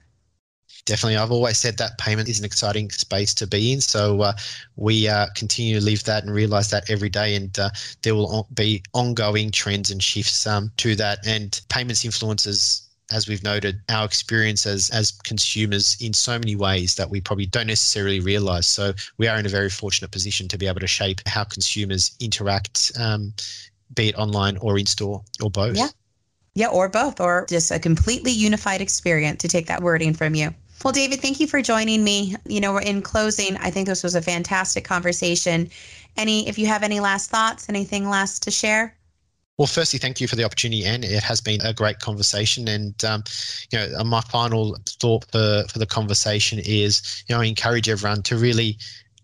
Definitely, 0.85 1.17
I've 1.17 1.31
always 1.31 1.57
said 1.57 1.77
that 1.77 1.97
payment 1.97 2.29
is 2.29 2.39
an 2.39 2.45
exciting 2.45 2.89
space 2.91 3.33
to 3.35 3.47
be 3.47 3.73
in. 3.73 3.81
So 3.81 4.21
uh, 4.21 4.33
we 4.75 5.07
uh, 5.07 5.27
continue 5.35 5.79
to 5.79 5.85
live 5.85 6.03
that 6.03 6.23
and 6.23 6.33
realize 6.33 6.69
that 6.69 6.89
every 6.89 7.09
day, 7.09 7.35
and 7.35 7.57
uh, 7.57 7.69
there 8.03 8.15
will 8.15 8.47
be 8.53 8.83
ongoing 8.93 9.51
trends 9.51 9.91
and 9.91 10.01
shifts 10.01 10.45
um, 10.47 10.71
to 10.77 10.95
that. 10.95 11.19
And 11.25 11.59
payments 11.69 12.05
influences 12.05 12.88
as 13.11 13.27
we've 13.27 13.43
noted, 13.43 13.81
our 13.89 14.05
experience 14.05 14.65
as, 14.65 14.89
as 14.91 15.11
consumers 15.11 15.97
in 15.99 16.13
so 16.13 16.37
many 16.37 16.55
ways 16.55 16.95
that 16.95 17.09
we 17.09 17.21
probably 17.21 17.45
don't 17.45 17.67
necessarily 17.67 18.19
realize. 18.19 18.67
So 18.67 18.93
we 19.17 19.27
are 19.27 19.37
in 19.37 19.45
a 19.45 19.49
very 19.49 19.69
fortunate 19.69 20.11
position 20.11 20.47
to 20.49 20.57
be 20.57 20.67
able 20.67 20.79
to 20.79 20.87
shape 20.87 21.21
how 21.25 21.43
consumers 21.43 22.15
interact, 22.19 22.91
um, 22.99 23.33
be 23.95 24.09
it 24.09 24.15
online 24.15 24.57
or 24.57 24.77
in 24.77 24.85
store 24.85 25.23
or 25.41 25.49
both. 25.49 25.75
Yeah. 25.75 25.89
Yeah, 26.55 26.67
or 26.67 26.89
both, 26.89 27.21
or 27.21 27.45
just 27.47 27.71
a 27.71 27.79
completely 27.79 28.31
unified 28.31 28.81
experience 28.81 29.41
to 29.43 29.47
take 29.47 29.67
that 29.67 29.81
wording 29.81 30.13
from 30.13 30.35
you. 30.35 30.53
Well, 30.83 30.91
David, 30.91 31.21
thank 31.21 31.39
you 31.39 31.47
for 31.47 31.61
joining 31.61 32.03
me. 32.03 32.35
You 32.45 32.59
know, 32.59 32.77
in 32.77 33.01
closing, 33.01 33.55
I 33.57 33.69
think 33.69 33.87
this 33.87 34.03
was 34.03 34.15
a 34.15 34.21
fantastic 34.21 34.83
conversation. 34.83 35.69
Any, 36.17 36.49
if 36.49 36.57
you 36.57 36.65
have 36.67 36.83
any 36.83 36.99
last 36.99 37.29
thoughts, 37.29 37.69
anything 37.69 38.09
last 38.09 38.43
to 38.43 38.51
share? 38.51 38.95
Well, 39.59 39.67
firstly, 39.67 39.99
thank 39.99 40.21
you 40.21 40.27
for 40.29 40.37
the 40.37 40.45
opportunity, 40.45 40.85
and 40.85 41.03
it 41.03 41.21
has 41.21 41.41
been 41.41 41.59
a 41.65 41.73
great 41.73 41.99
conversation. 41.99 42.69
And 42.69 43.03
um, 43.03 43.25
you 43.71 43.77
know, 43.77 43.89
uh, 43.99 44.05
my 44.05 44.21
final 44.21 44.77
thought 44.85 45.25
for, 45.33 45.65
for 45.69 45.79
the 45.79 45.85
conversation 45.85 46.59
is, 46.59 47.25
you 47.27 47.35
know, 47.35 47.41
I 47.41 47.45
encourage 47.45 47.89
everyone 47.89 48.23
to 48.23 48.37
really 48.37 48.77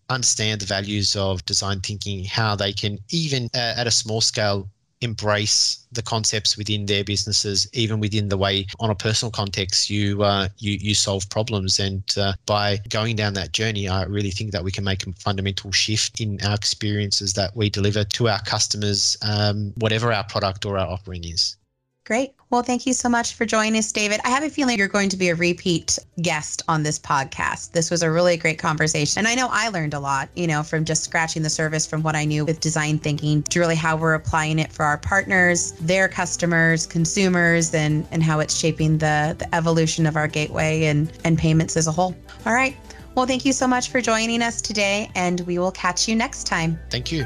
understand 0.10 0.60
the 0.60 0.65
values 0.65 1.15
of 1.15 1.45
design 1.45 1.80
thinking, 1.80 2.26
how 2.26 2.54
they 2.54 2.74
can 2.74 3.00
even 3.12 3.45
uh, 3.56 3.76
at 3.78 3.88
a 3.88 3.91
small 3.91 4.19
scale 4.19 4.69
embrace 5.01 5.86
the 5.91 6.01
concepts 6.01 6.58
within 6.58 6.86
their 6.86 7.03
businesses, 7.03 7.67
even 7.73 7.99
within 7.99 8.29
the 8.29 8.38
way, 8.38 8.67
on 8.79 8.89
a 8.89 8.95
personal 8.95 9.31
context, 9.31 9.89
you 9.89 10.23
uh, 10.23 10.47
you 10.58 10.73
you 10.81 10.93
solve 10.93 11.29
problems. 11.29 11.79
And 11.79 12.03
uh, 12.17 12.34
by 12.45 12.79
going 12.89 13.15
down 13.15 13.34
that 13.36 13.51
journey, 13.51 13.88
I 13.88 14.03
really 14.03 14.31
think 14.31 14.51
that 14.51 14.63
we 14.63 14.71
can 14.71 14.84
make 14.84 15.05
a 15.05 15.13
fundamental 15.13 15.71
shift 15.71 16.21
in 16.21 16.39
our 16.45 16.55
experiences 16.55 17.34
that 17.34 17.55
we 17.55 17.69
deliver 17.69 18.03
to 18.03 18.29
our 18.29 18.41
customers, 18.41 19.17
um, 19.21 19.73
whatever 19.77 20.12
our 20.12 20.23
product 20.23 20.65
or 20.65 20.77
our 20.77 20.88
offering 20.88 21.23
is. 21.23 21.58
Great. 22.06 22.36
Well, 22.52 22.62
thank 22.62 22.86
you 22.86 22.94
so 22.94 23.10
much 23.10 23.34
for 23.34 23.46
joining 23.48 23.80
us, 23.80 23.91
David. 23.91 24.22
I 24.24 24.30
have 24.30 24.44
a 24.44 24.50
feeling 24.50 24.78
you're 24.78 24.88
going 24.88 25.10
to 25.10 25.18
be 25.18 25.30
a 25.30 25.36
repeat 25.36 25.98
guest 26.22 26.62
on 26.68 26.84
this 26.84 27.00
podcast. 27.00 27.72
This 27.72 27.89
was 27.89 28.04
a 28.04 28.12
really 28.12 28.38
great 28.38 28.60
conversation. 28.60 29.18
And 29.20 29.28
I 29.28 29.34
know 29.34 29.48
I 29.52 29.70
learned 29.70 29.96
a 29.96 30.00
lot, 30.00 30.30
you 30.36 30.46
know, 30.46 30.62
from 30.62 30.86
just 30.86 31.04
scratching 31.04 31.41
the 31.41 31.50
surface 31.50 31.88
from 31.88 32.04
what 32.04 32.15
I 32.15 32.24
knew 32.24 32.46
with 32.46 32.60
design 32.60 33.00
thinking 33.00 33.41
to 33.44 33.60
really 33.60 33.76
how 33.76 33.98
we're 33.98 34.13
applying 34.13 34.60
it 34.60 34.72
for 34.72 34.86
our 34.86 35.00
partners, 35.00 35.72
their 35.82 36.08
customers, 36.08 36.86
consumers, 36.86 37.74
and, 37.74 38.08
and 38.12 38.22
how 38.22 38.39
it's 38.39 38.56
shaping 38.56 38.99
the, 38.99 39.36
the 39.39 39.56
evolution 39.56 40.06
of 40.06 40.16
our 40.16 40.28
gateway 40.28 40.84
and, 40.84 41.12
and 41.24 41.39
payments 41.39 41.76
as 41.76 41.88
a 41.88 41.91
whole. 41.91 42.16
All 42.45 42.53
right. 42.53 42.78
Well, 43.16 43.26
thank 43.26 43.45
you 43.45 43.53
so 43.53 43.66
much 43.66 43.89
for 43.89 43.99
joining 43.99 44.43
us 44.43 44.62
today, 44.62 45.10
and 45.16 45.39
we 45.41 45.58
will 45.58 45.72
catch 45.72 46.08
you 46.08 46.16
next 46.16 46.43
time. 46.43 46.78
Thank 46.91 47.12
you. 47.12 47.26